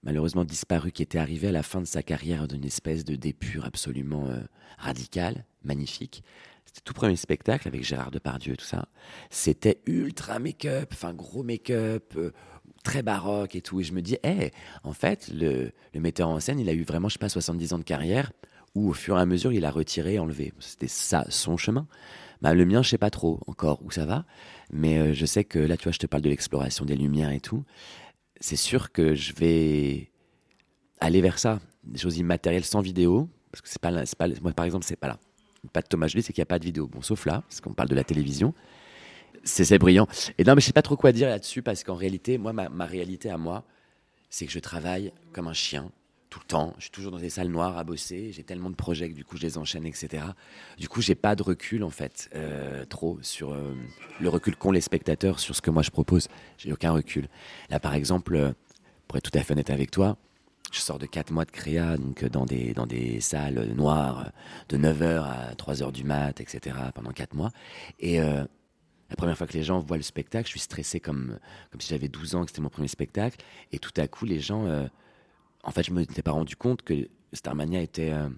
malheureusement 0.03 0.45
disparu, 0.45 0.93
qui 0.93 1.03
était 1.03 1.19
arrivé 1.19 1.49
à 1.49 1.53
la 1.53 1.63
fin 1.63 1.81
de 1.81 1.87
sa 1.87 2.03
carrière 2.03 2.49
d'une 2.49 2.65
espèce 2.65 3.05
de 3.05 3.17
dépure 3.17 3.65
absolument 3.65 4.27
euh, 4.29 4.41
radicale, 4.79 5.45
magnifique. 5.63 6.25
C'était 6.67 6.83
tout 6.85 6.95
premier 6.95 7.17
spectacle 7.17 7.67
avec 7.67 7.85
Gérard 7.85 8.11
Depardieu 8.11 8.57
tout 8.57 8.65
ça. 8.65 8.87
C'était 9.29 9.81
ultra 9.87 10.39
make-up, 10.39 10.91
enfin 10.93 11.13
gros 11.13 11.43
make-up, 11.43 12.13
euh, 12.17 12.31
très 12.85 13.03
baroque 13.03 13.57
et 13.57 13.61
tout. 13.61 13.81
Et 13.81 13.85
je 13.85 13.93
me 13.93 14.03
dis, 14.03 14.19
hé, 14.23 14.53
en 14.85 14.93
fait, 14.93 15.31
le, 15.35 15.73
le, 15.93 16.01
metteur 16.01 16.29
en 16.29 16.39
scène, 16.41 16.61
il 16.61 16.69
a 16.69 16.73
eu 16.73 16.85
vraiment, 16.85 17.09
je 17.09 17.15
sais 17.15 17.19
pas, 17.19 17.29
70 17.29 17.73
ans 17.73 17.79
de 17.79 17.85
carrière, 17.85 18.33
où 18.75 18.89
au 18.89 18.93
fur 18.93 19.19
et 19.19 19.21
à 19.21 19.27
mesure, 19.27 19.53
il 19.53 19.65
a 19.65 19.71
retiré, 19.71 20.19
enlevé. 20.19 20.53
C'était 20.61 20.89
ça, 20.89 21.25
son 21.29 21.57
chemin. 21.57 21.87
Bah, 22.43 22.55
le 22.55 22.65
mien, 22.65 22.83
je 22.83 22.89
sais 22.89 22.99
pas 22.99 23.11
trop 23.11 23.41
encore 23.47 23.85
où 23.85 23.91
ça 23.91 24.07
va. 24.07 24.25
Mais 24.73 24.99
euh, 24.99 25.13
je 25.15 25.27
sais 25.27 25.45
que 25.45 25.59
là, 25.59 25.77
tu 25.77 25.85
vois, 25.85 25.93
je 25.93 25.99
te 25.99 26.07
parle 26.07 26.23
de 26.23 26.29
l'exploration 26.29 26.85
des 26.85 26.97
lumières 26.97 27.31
et 27.31 27.41
tout. 27.41 27.65
C'est 28.41 28.57
sûr 28.57 28.93
que 28.93 29.15
je 29.15 29.35
vais 29.35 30.11
aller 31.01 31.21
vers 31.21 31.39
ça, 31.39 31.61
des 31.85 31.99
choses 31.99 32.19
immatérielles 32.19 32.65
sans 32.65 32.81
vidéo, 32.81 33.29
parce 33.53 33.63
que 33.63 33.69
c'est 33.69 33.81
pas, 33.81 33.93
pas, 34.19 34.29
moi 34.43 34.53
par 34.53 34.65
exemple, 34.65 34.85
c'est 34.87 34.97
pas 34.97 35.09
là. 35.09 35.19
Pas 35.73 35.83
de 35.83 35.87
Thomas 35.89 36.07
Joly, 36.07 36.23
c'est 36.23 36.33
qu'il 36.33 36.41
n'y 36.41 36.45
a 36.45 36.47
pas 36.47 36.59
de 36.59 36.65
vidéo. 36.65 36.87
Bon, 36.87 37.03
sauf 37.03 37.27
là, 37.27 37.43
parce 37.43 37.61
qu'on 37.61 37.75
parle 37.75 37.91
de 37.91 37.95
la 37.95 38.05
télévision. 38.05 38.55
C'est 39.45 39.79
brillant. 39.79 40.07
Et 40.39 40.45
non, 40.45 40.55
mais 40.55 40.61
je 40.61 40.67
sais 40.67 40.73
pas 40.73 40.83
trop 40.83 40.97
quoi 40.97 41.13
dire 41.13 41.29
là-dessus, 41.29 41.63
parce 41.63 41.85
qu'en 41.85 41.95
réalité, 41.95 42.39
moi, 42.39 42.53
ma 42.53 42.87
réalité 42.87 43.31
à 43.31 43.37
moi, 43.37 43.65
c'est 44.31 44.47
que 44.47 44.53
je 44.53 44.59
travaille 44.59 45.13
comme 45.33 45.49
un 45.49 45.53
chien 45.53 45.91
tout 46.31 46.39
le 46.39 46.47
temps. 46.47 46.75
Je 46.79 46.83
suis 46.83 46.91
toujours 46.91 47.11
dans 47.11 47.19
des 47.19 47.29
salles 47.29 47.49
noires 47.49 47.77
à 47.77 47.85
bosser. 47.85 48.31
J'ai 48.33 48.45
tellement 48.45 48.71
de 48.71 48.77
projets 48.77 49.11
que 49.11 49.15
du 49.15 49.25
coup 49.25 49.37
je 49.37 49.43
les 49.43 49.59
enchaîne, 49.59 49.85
etc. 49.85 50.25
Du 50.79 50.89
coup, 50.89 51.03
j'ai 51.03 51.17
pas 51.17 51.35
de 51.35 51.43
recul 51.43 51.83
en 51.83 51.91
fait, 51.91 52.31
euh, 52.35 52.85
trop 52.87 53.19
sur 53.21 53.53
euh, 53.53 53.75
le 54.21 54.29
recul 54.29 54.57
qu'ont 54.57 54.71
les 54.71 54.81
spectateurs 54.81 55.41
sur 55.41 55.55
ce 55.57 55.61
que 55.61 55.71
moi 55.71 55.83
je 55.83 55.91
propose. 55.91 56.29
J'ai 56.57 56.73
aucun 56.73 56.93
recul. 56.93 57.29
Là, 57.69 57.81
par 57.81 57.95
exemple, 57.95 58.37
euh, 58.37 58.53
pour 59.09 59.19
être 59.19 59.29
tout 59.29 59.37
à 59.37 59.43
fait 59.43 59.53
honnête 59.53 59.71
avec 59.71 59.91
toi, 59.91 60.17
je 60.73 60.79
sors 60.79 61.01
de 61.01 61.07
4 61.07 61.33
mois 61.33 61.45
de 61.45 61.51
créa, 61.51 61.97
donc 61.97 62.25
dans 62.25 62.47
des, 62.47 62.75
dans 62.75 62.87
des 62.87 63.21
salles 63.21 63.73
noires 63.75 64.31
de 64.69 64.79
9h 64.79 65.25
à 65.25 65.55
3h 65.55 65.91
du 65.91 66.05
mat, 66.05 66.41
etc. 66.41 66.77
pendant 66.95 67.11
4 67.11 67.35
mois. 67.35 67.51
Et 67.99 68.19
la 68.21 69.17
première 69.17 69.37
fois 69.37 69.49
que 69.49 69.55
les 69.55 69.65
gens 69.65 69.81
voient 69.81 69.97
le 69.97 70.05
spectacle, 70.05 70.47
je 70.47 70.51
suis 70.51 70.61
stressé 70.61 71.01
comme, 71.01 71.41
comme 71.73 71.81
si 71.81 71.89
j'avais 71.89 72.07
12 72.07 72.37
ans, 72.37 72.45
que 72.45 72.51
c'était 72.51 72.61
mon 72.61 72.69
premier 72.69 72.87
spectacle. 72.87 73.39
Et 73.73 73.81
tout 73.81 73.91
à 73.97 74.07
coup, 74.07 74.27
les 74.27 74.39
gens 74.39 74.89
en 75.65 75.71
fait, 75.71 75.83
je 75.83 75.93
me 75.93 76.01
m'étais 76.01 76.23
pas 76.23 76.33
rendu 76.33 76.57
compte 76.57 76.83
que 76.83 77.09
Starmania 77.33 77.81
était 77.81 78.13
euh, 78.13 78.29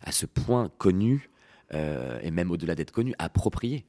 à 0.00 0.12
ce 0.12 0.26
point 0.26 0.70
connu, 0.78 1.30
euh, 1.74 2.18
et 2.22 2.30
même 2.30 2.50
au-delà 2.50 2.74
d'être 2.74 2.92
connu, 2.92 3.14
approprié 3.18 3.84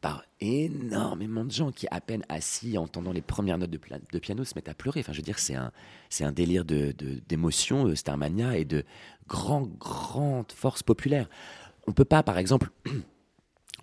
par 0.00 0.24
énormément 0.40 1.44
de 1.44 1.50
gens 1.50 1.72
qui, 1.72 1.88
à 1.90 2.00
peine 2.00 2.24
assis, 2.28 2.78
entendant 2.78 3.12
les 3.12 3.20
premières 3.20 3.58
notes 3.58 3.70
de, 3.70 3.80
de 4.12 4.18
piano, 4.20 4.44
se 4.44 4.54
mettent 4.54 4.68
à 4.68 4.74
pleurer. 4.74 5.00
Enfin, 5.00 5.12
je 5.12 5.18
veux 5.18 5.24
dire, 5.24 5.40
c'est 5.40 5.56
un, 5.56 5.72
c'est 6.08 6.24
un 6.24 6.30
délire 6.30 6.64
de, 6.64 6.94
d'émotion, 7.28 7.86
euh, 7.86 7.94
Starmania, 7.94 8.56
et 8.56 8.64
de 8.64 8.84
grande, 9.26 9.76
grande 9.76 10.50
force 10.52 10.82
populaire. 10.82 11.28
On 11.88 11.92
peut 11.92 12.04
pas, 12.04 12.22
par 12.22 12.38
exemple, 12.38 12.70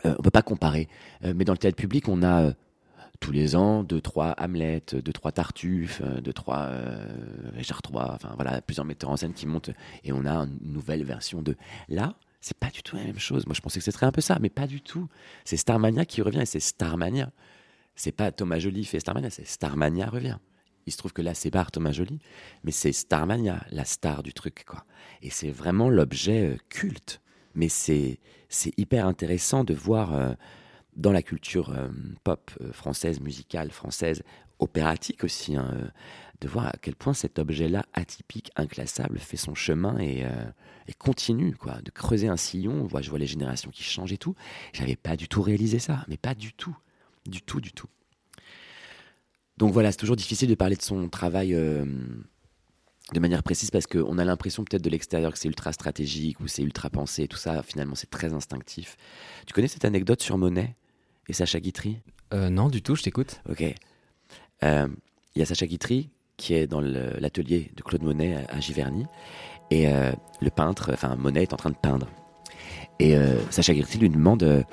euh, 0.06 0.16
on 0.18 0.22
peut 0.22 0.32
pas 0.32 0.42
comparer, 0.42 0.88
mais 1.22 1.44
dans 1.44 1.54
le 1.54 1.58
théâtre 1.58 1.78
public, 1.78 2.08
on 2.08 2.24
a 2.24 2.54
tous 3.20 3.32
les 3.32 3.56
ans 3.56 3.84
deux 3.84 4.02
trois 4.02 4.36
Hamlet, 4.38 4.84
deux 4.94 5.14
trois 5.14 5.32
Tartuffe, 5.32 6.02
deux 6.02 6.34
trois 6.34 6.68
euh, 6.70 7.08
Richard 7.56 7.82
III, 7.88 8.04
enfin 8.10 8.34
voilà 8.36 8.62
plusieurs 8.62 8.86
metteurs 8.86 9.10
en 9.10 9.18
scène 9.18 9.34
qui 9.34 9.48
montent 9.48 9.72
et 10.04 10.12
on 10.12 10.26
a 10.26 10.34
une 10.34 10.60
nouvelle 10.62 11.04
version 11.04 11.42
de 11.42 11.56
là. 11.90 12.16
C'est 12.42 12.58
pas 12.58 12.70
du 12.70 12.84
tout 12.84 12.96
la 12.96 13.04
même 13.04 13.18
chose. 13.18 13.48
Moi, 13.48 13.56
je 13.56 13.62
pensais 13.62 13.80
que 13.80 13.86
ce 13.86 13.90
serait 13.90 14.06
un 14.06 14.12
peu 14.12 14.22
ça, 14.22 14.38
mais 14.40 14.50
pas 14.50 14.68
du 14.68 14.80
tout. 14.80 15.08
C'est 15.46 15.58
Starmania 15.58 16.06
qui 16.06 16.22
revient 16.22 16.42
et 16.42 16.46
c'est 16.46 16.60
Starmania. 16.60 17.32
C'est 17.96 18.12
pas 18.12 18.32
Thomas 18.32 18.60
Joly 18.60 18.86
fait 18.86 19.00
Starmania, 19.00 19.32
c'est 19.32 19.48
Starmania 19.48 20.08
revient. 20.08 20.38
Il 20.86 20.94
se 20.94 20.98
trouve 20.98 21.14
que 21.14 21.24
là, 21.24 21.34
c'est 21.34 21.50
pas 21.50 21.66
Thomas 21.66 21.92
Joly, 21.92 22.20
mais 22.64 22.72
c'est 22.72 22.92
Starmania, 22.92 23.66
la 23.72 23.86
star 23.86 24.22
du 24.22 24.32
truc, 24.34 24.64
quoi. 24.68 24.86
Et 25.24 25.32
c'est 25.32 25.50
vraiment 25.50 25.90
l'objet 25.90 26.50
euh, 26.54 26.58
culte. 26.70 27.22
Mais 27.56 27.70
c'est 27.70 28.20
c'est 28.50 28.78
hyper 28.78 29.08
intéressant 29.08 29.64
de 29.64 29.74
voir. 29.74 30.14
Euh, 30.14 30.34
dans 30.96 31.12
la 31.12 31.22
culture 31.22 31.72
euh, 31.72 31.90
pop 32.24 32.52
euh, 32.62 32.72
française, 32.72 33.20
musicale 33.20 33.72
française, 33.72 34.24
opératique 34.60 35.24
aussi, 35.24 35.56
hein, 35.56 35.70
euh, 35.74 35.88
de 36.42 36.48
voir 36.48 36.68
à 36.68 36.74
quel 36.82 36.96
point 36.96 37.14
cet 37.14 37.40
objet-là, 37.40 37.86
atypique, 37.94 38.52
inclassable, 38.56 39.20
fait 39.20 39.38
son 39.38 39.56
chemin 39.56 39.98
et, 40.00 40.26
continue, 40.98 41.56
quoi, 41.56 41.82
de 41.82 41.92
creuser 41.92 42.28
un 42.28 42.38
sillon. 42.38 42.88
Je 43.02 43.10
vois 43.10 43.20
les 43.20 43.26
générations 43.26 43.72
qui 43.72 43.84
changent 43.84 44.12
et 44.12 44.18
tout. 44.18 44.36
J'avais 44.74 44.98
pas 44.98 45.16
du 45.16 45.30
tout 45.30 45.42
réalisé 45.42 45.80
ça, 45.80 46.06
mais 46.10 46.18
pas 46.18 46.36
du 46.36 46.54
tout, 46.54 46.76
du 47.26 47.42
tout, 47.42 47.62
du 47.62 47.72
tout. 47.72 47.88
Donc 49.58 49.72
voilà, 49.72 49.92
c'est 49.92 49.98
toujours 49.98 50.18
difficile 50.18 50.50
de 50.50 50.56
parler 50.56 50.76
de 50.76 50.82
son 50.82 51.08
travail 51.08 51.54
de 53.14 53.20
manière 53.20 53.44
précise 53.44 53.72
parce 53.72 53.88
qu'on 53.88 54.18
a 54.18 54.26
l'impression 54.26 54.66
peut-être 54.66 54.84
de 54.84 54.90
l'extérieur 54.90 55.32
que 55.32 55.40
c'est 55.40 55.48
ultra 55.48 55.72
stratégique 55.72 56.40
ou 56.42 56.48
c'est 56.48 56.64
ultra 56.64 56.90
pensé 56.90 57.24
et 57.24 57.28
tout 57.28 57.38
ça. 57.38 57.64
Finalement, 57.64 57.96
c'est 57.96 58.10
très 58.10 58.34
instinctif. 58.34 58.98
Tu 59.48 59.54
connais 59.54 59.70
cette 59.70 59.86
anecdote 59.86 60.22
sur 60.22 60.38
Monet? 60.38 60.76
Et 61.28 61.34
Sacha 61.34 61.60
Guitry 61.60 61.98
euh, 62.34 62.50
Non, 62.50 62.70
du 62.70 62.82
tout, 62.82 62.96
je 62.96 63.04
t'écoute. 63.04 63.42
Ok. 63.50 63.62
Il 63.62 63.76
euh, 64.64 64.88
y 65.36 65.42
a 65.42 65.46
Sacha 65.46 65.66
Guitry 65.66 66.10
qui 66.38 66.54
est 66.54 66.68
dans 66.68 66.82
l'atelier 66.82 67.72
de 67.76 67.82
Claude 67.82 68.04
Monet 68.04 68.36
à, 68.36 68.56
à 68.56 68.60
Giverny 68.60 69.06
Et 69.72 69.88
euh, 69.88 70.12
le 70.42 70.50
peintre, 70.50 70.92
enfin 70.94 71.16
Monet, 71.16 71.44
est 71.44 71.54
en 71.54 71.58
train 71.58 71.70
de 71.70 71.76
peindre. 71.76 72.08
Et 73.00 73.18
Sacha 73.50 73.74
Guitry 73.74 74.00
lui 74.00 74.10
demande 74.10 74.66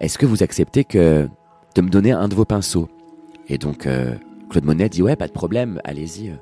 Est-ce 0.00 0.18
que 0.18 0.26
vous 0.26 0.42
acceptez 0.42 0.84
que, 0.84 1.28
de 1.74 1.80
me 1.80 1.88
donner 1.88 2.12
un 2.12 2.28
de 2.28 2.34
vos 2.34 2.44
pinceaux? 2.44 2.90
Et 3.48 3.56
donc 3.56 3.88
Claude 4.50 4.64
Monet 4.64 4.90
dit 4.90 5.02
Ouais, 5.02 5.16
pas 5.16 5.26
de 5.26 5.32
problème, 5.32 5.80
allez-y. 5.84 6.34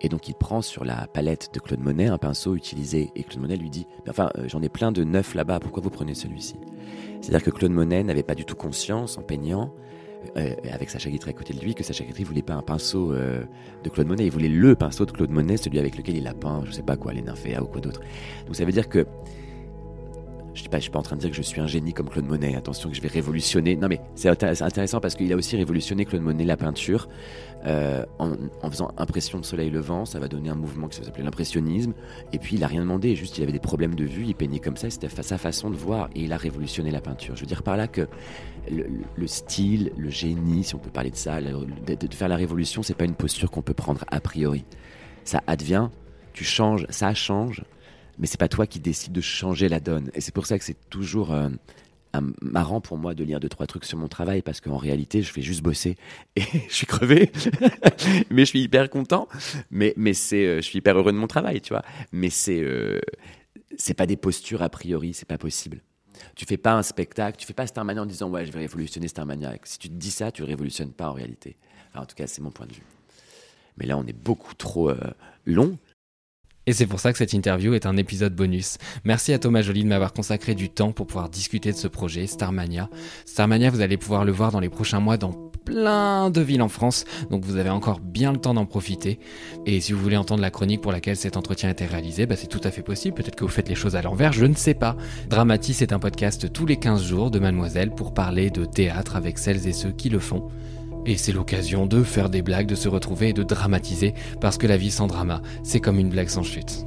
Et 0.00 0.08
donc 0.08 0.28
il 0.28 0.34
prend 0.34 0.62
sur 0.62 0.84
la 0.84 1.06
palette 1.06 1.50
de 1.52 1.60
Claude 1.60 1.80
Monet 1.80 2.06
un 2.06 2.18
pinceau 2.18 2.54
utilisé. 2.56 3.10
Et 3.16 3.22
Claude 3.22 3.42
Monet 3.42 3.56
lui 3.56 3.70
dit 3.70 3.86
Enfin, 4.08 4.30
euh, 4.38 4.44
j'en 4.48 4.62
ai 4.62 4.68
plein 4.68 4.92
de 4.92 5.04
neufs 5.04 5.34
là-bas, 5.34 5.60
pourquoi 5.60 5.82
vous 5.82 5.90
prenez 5.90 6.14
celui-ci? 6.14 6.56
C'est-à-dire 7.20 7.44
que 7.44 7.50
Claude 7.50 7.72
Monet 7.72 8.02
n'avait 8.02 8.22
pas 8.22 8.34
du 8.34 8.44
tout 8.44 8.56
conscience 8.56 9.18
en 9.18 9.22
peignant. 9.22 9.72
euh, 10.36 10.54
avec 10.70 10.90
Sacha 10.90 11.10
Guitry 11.10 11.30
à 11.30 11.32
côté 11.32 11.54
de 11.54 11.60
lui, 11.60 11.74
que 11.74 11.82
Sacha 11.82 12.04
Guitry 12.04 12.24
voulait 12.24 12.42
pas 12.42 12.54
un 12.54 12.62
pinceau 12.62 13.12
euh, 13.12 13.42
de 13.82 13.88
Claude 13.88 14.06
Monet, 14.06 14.26
il 14.26 14.30
voulait 14.30 14.48
le 14.48 14.74
pinceau 14.74 15.06
de 15.06 15.12
Claude 15.12 15.30
Monet, 15.30 15.56
celui 15.56 15.78
avec 15.78 15.96
lequel 15.96 16.16
il 16.16 16.26
a 16.26 16.34
peint, 16.34 16.62
je 16.66 16.72
sais 16.72 16.82
pas 16.82 16.96
quoi, 16.96 17.12
les 17.12 17.22
nymphéas 17.22 17.62
ou 17.62 17.66
quoi 17.66 17.80
d'autre. 17.80 18.00
Donc 18.46 18.54
ça 18.56 18.64
veut 18.64 18.72
dire 18.72 18.88
que 18.88 19.06
je 20.54 20.64
ne 20.68 20.80
suis 20.80 20.90
pas 20.90 20.98
en 20.98 21.02
train 21.02 21.16
de 21.16 21.20
dire 21.20 21.30
que 21.30 21.36
je 21.36 21.42
suis 21.42 21.60
un 21.60 21.66
génie 21.66 21.92
comme 21.92 22.08
Claude 22.08 22.26
Monet. 22.26 22.56
Attention 22.56 22.90
que 22.90 22.96
je 22.96 23.00
vais 23.00 23.08
révolutionner. 23.08 23.76
Non 23.76 23.88
mais 23.88 24.00
c'est 24.14 24.28
intér- 24.28 24.54
c'est 24.54 24.64
intéressant 24.64 25.00
parce 25.00 25.14
qu'il 25.14 25.32
a 25.32 25.36
aussi 25.36 25.56
révolutionné 25.56 26.04
Claude 26.04 26.22
Monet 26.22 26.44
la 26.44 26.56
peinture 26.56 27.08
euh, 27.66 28.04
en, 28.18 28.32
faisant 28.70 28.90
impression 28.96 29.38
de 29.38 29.44
soleil 29.44 29.70
levant. 29.70 30.04
Ça 30.04 30.18
va 30.18 30.28
donner 30.28 30.50
un 30.50 30.54
mouvement 30.56 30.88
qui 30.88 31.02
s'appelait 31.02 31.22
l'impressionnisme. 31.24 31.92
Et 32.32 32.38
puis 32.38 32.56
il 32.56 32.64
a 32.64 32.66
rien 32.66 32.80
demandé. 32.80 33.14
Juste 33.14 33.38
il 33.38 33.42
avait 33.42 33.52
des 33.52 33.60
problèmes 33.60 33.94
de 33.94 34.04
vue. 34.04 34.24
Il 34.26 34.34
peignait 34.34 34.58
comme 34.58 34.76
ça. 34.76 34.90
C'était 34.90 35.08
sa 35.08 35.38
façon 35.38 35.70
de 35.70 35.76
voir 35.76 36.08
et 36.14 36.22
il 36.24 36.32
a 36.32 36.36
révolutionné 36.36 36.90
la 36.90 37.00
peinture. 37.00 37.36
Je 37.36 37.42
veux 37.42 37.46
dire 37.46 37.62
par 37.62 37.76
là 37.76 37.86
que 37.86 38.08
le, 38.70 38.86
le 39.14 39.26
style, 39.26 39.92
le 39.96 40.10
génie, 40.10 40.64
si 40.64 40.74
on 40.74 40.78
peut 40.78 40.90
parler 40.90 41.10
de 41.10 41.16
ça, 41.16 41.40
de, 41.40 41.94
de 41.94 42.14
faire 42.14 42.28
la 42.28 42.36
révolution, 42.36 42.82
c'est 42.82 42.94
pas 42.94 43.04
une 43.04 43.14
posture 43.14 43.50
qu'on 43.50 43.62
peut 43.62 43.74
prendre 43.74 44.04
a 44.08 44.20
priori. 44.20 44.64
Ça 45.24 45.42
advient. 45.46 45.88
Tu 46.32 46.44
changes, 46.44 46.86
ça 46.90 47.12
change 47.14 47.62
mais 48.20 48.26
c'est 48.28 48.38
pas 48.38 48.48
toi 48.48 48.66
qui 48.66 48.78
décides 48.80 49.12
de 49.12 49.20
changer 49.20 49.68
la 49.68 49.80
donne. 49.80 50.10
Et 50.14 50.20
c'est 50.20 50.34
pour 50.34 50.46
ça 50.46 50.58
que 50.58 50.64
c'est 50.64 50.76
toujours 50.90 51.32
euh, 51.32 51.48
un- 52.12 52.32
marrant 52.42 52.80
pour 52.80 52.98
moi 52.98 53.14
de 53.14 53.24
lire 53.24 53.40
deux 53.40 53.48
trois 53.48 53.66
trucs 53.66 53.84
sur 53.86 53.98
mon 53.98 54.08
travail 54.08 54.42
parce 54.42 54.60
qu'en 54.60 54.76
réalité, 54.76 55.22
je 55.22 55.32
fais 55.32 55.42
juste 55.42 55.62
bosser 55.62 55.96
et 56.36 56.42
je 56.68 56.74
suis 56.74 56.86
crevé, 56.86 57.32
mais 58.30 58.42
je 58.42 58.50
suis 58.50 58.60
hyper 58.62 58.90
content. 58.90 59.26
Mais 59.70 59.94
mais 59.96 60.14
c'est, 60.14 60.46
euh, 60.46 60.56
je 60.56 60.62
suis 60.66 60.78
hyper 60.78 60.96
heureux 60.98 61.12
de 61.12 61.18
mon 61.18 61.26
travail, 61.26 61.60
tu 61.60 61.72
vois. 61.72 61.82
Mais 62.12 62.30
c'est 62.30 62.60
euh, 62.60 63.00
c'est 63.76 63.94
pas 63.94 64.06
des 64.06 64.16
postures 64.16 64.62
a 64.62 64.68
priori, 64.68 65.14
c'est 65.14 65.28
pas 65.28 65.38
possible. 65.38 65.80
Tu 66.36 66.44
fais 66.44 66.58
pas 66.58 66.74
un 66.74 66.82
spectacle, 66.82 67.38
tu 67.38 67.46
fais 67.46 67.54
pas 67.54 67.66
Starmania 67.66 68.02
en 68.02 68.06
disant 68.06 68.28
ouais 68.30 68.44
je 68.44 68.52
vais 68.52 68.58
révolutionner 68.60 69.08
Starmania. 69.08 69.54
Si 69.64 69.78
tu 69.78 69.88
te 69.88 69.94
dis 69.94 70.10
ça, 70.10 70.30
tu 70.30 70.42
révolutionnes 70.42 70.92
pas 70.92 71.08
en 71.08 71.14
réalité. 71.14 71.56
En 71.94 72.04
tout 72.06 72.14
cas, 72.14 72.26
c'est 72.26 72.42
mon 72.42 72.50
point 72.50 72.66
de 72.66 72.72
vue. 72.74 72.84
Mais 73.78 73.86
là, 73.86 73.96
on 73.96 74.04
est 74.06 74.12
beaucoup 74.12 74.54
trop 74.54 74.90
euh, 74.90 74.98
long. 75.46 75.78
Et 76.66 76.72
c'est 76.72 76.86
pour 76.86 77.00
ça 77.00 77.12
que 77.12 77.18
cette 77.18 77.32
interview 77.32 77.74
est 77.74 77.86
un 77.86 77.96
épisode 77.96 78.34
bonus. 78.34 78.76
Merci 79.04 79.32
à 79.32 79.38
Thomas 79.38 79.62
Joly 79.62 79.82
de 79.82 79.88
m'avoir 79.88 80.12
consacré 80.12 80.54
du 80.54 80.68
temps 80.68 80.92
pour 80.92 81.06
pouvoir 81.06 81.30
discuter 81.30 81.72
de 81.72 81.76
ce 81.76 81.88
projet, 81.88 82.26
Starmania. 82.26 82.90
Starmania, 83.24 83.70
vous 83.70 83.80
allez 83.80 83.96
pouvoir 83.96 84.24
le 84.24 84.32
voir 84.32 84.52
dans 84.52 84.60
les 84.60 84.68
prochains 84.68 85.00
mois 85.00 85.16
dans 85.16 85.50
plein 85.64 86.30
de 86.30 86.40
villes 86.40 86.62
en 86.62 86.68
France, 86.68 87.04
donc 87.30 87.44
vous 87.44 87.56
avez 87.56 87.70
encore 87.70 88.00
bien 88.00 88.32
le 88.32 88.38
temps 88.38 88.54
d'en 88.54 88.66
profiter. 88.66 89.18
Et 89.66 89.80
si 89.80 89.92
vous 89.92 90.00
voulez 90.00 90.16
entendre 90.16 90.42
la 90.42 90.50
chronique 90.50 90.80
pour 90.80 90.92
laquelle 90.92 91.16
cet 91.16 91.36
entretien 91.36 91.68
a 91.68 91.72
été 91.72 91.86
réalisé, 91.86 92.26
bah 92.26 92.36
c'est 92.36 92.46
tout 92.46 92.60
à 92.64 92.70
fait 92.70 92.82
possible. 92.82 93.14
Peut-être 93.14 93.36
que 93.36 93.44
vous 93.44 93.50
faites 93.50 93.68
les 93.68 93.74
choses 93.74 93.96
à 93.96 94.02
l'envers, 94.02 94.32
je 94.32 94.46
ne 94.46 94.54
sais 94.54 94.74
pas. 94.74 94.96
Dramatis 95.28 95.82
est 95.82 95.92
un 95.92 95.98
podcast 95.98 96.52
tous 96.52 96.66
les 96.66 96.76
15 96.76 97.04
jours 97.04 97.30
de 97.30 97.38
Mademoiselle 97.38 97.90
pour 97.90 98.14
parler 98.14 98.50
de 98.50 98.64
théâtre 98.64 99.16
avec 99.16 99.38
celles 99.38 99.66
et 99.66 99.72
ceux 99.72 99.92
qui 99.92 100.08
le 100.08 100.18
font. 100.18 100.48
Et 101.06 101.16
c'est 101.16 101.32
l'occasion 101.32 101.86
de 101.86 102.02
faire 102.02 102.30
des 102.30 102.42
blagues, 102.42 102.66
de 102.66 102.74
se 102.74 102.88
retrouver 102.88 103.30
et 103.30 103.32
de 103.32 103.42
dramatiser, 103.42 104.14
parce 104.40 104.58
que 104.58 104.66
la 104.66 104.76
vie 104.76 104.90
sans 104.90 105.06
drama, 105.06 105.42
c'est 105.62 105.80
comme 105.80 105.98
une 105.98 106.10
blague 106.10 106.28
sans 106.28 106.42
chute. 106.42 106.86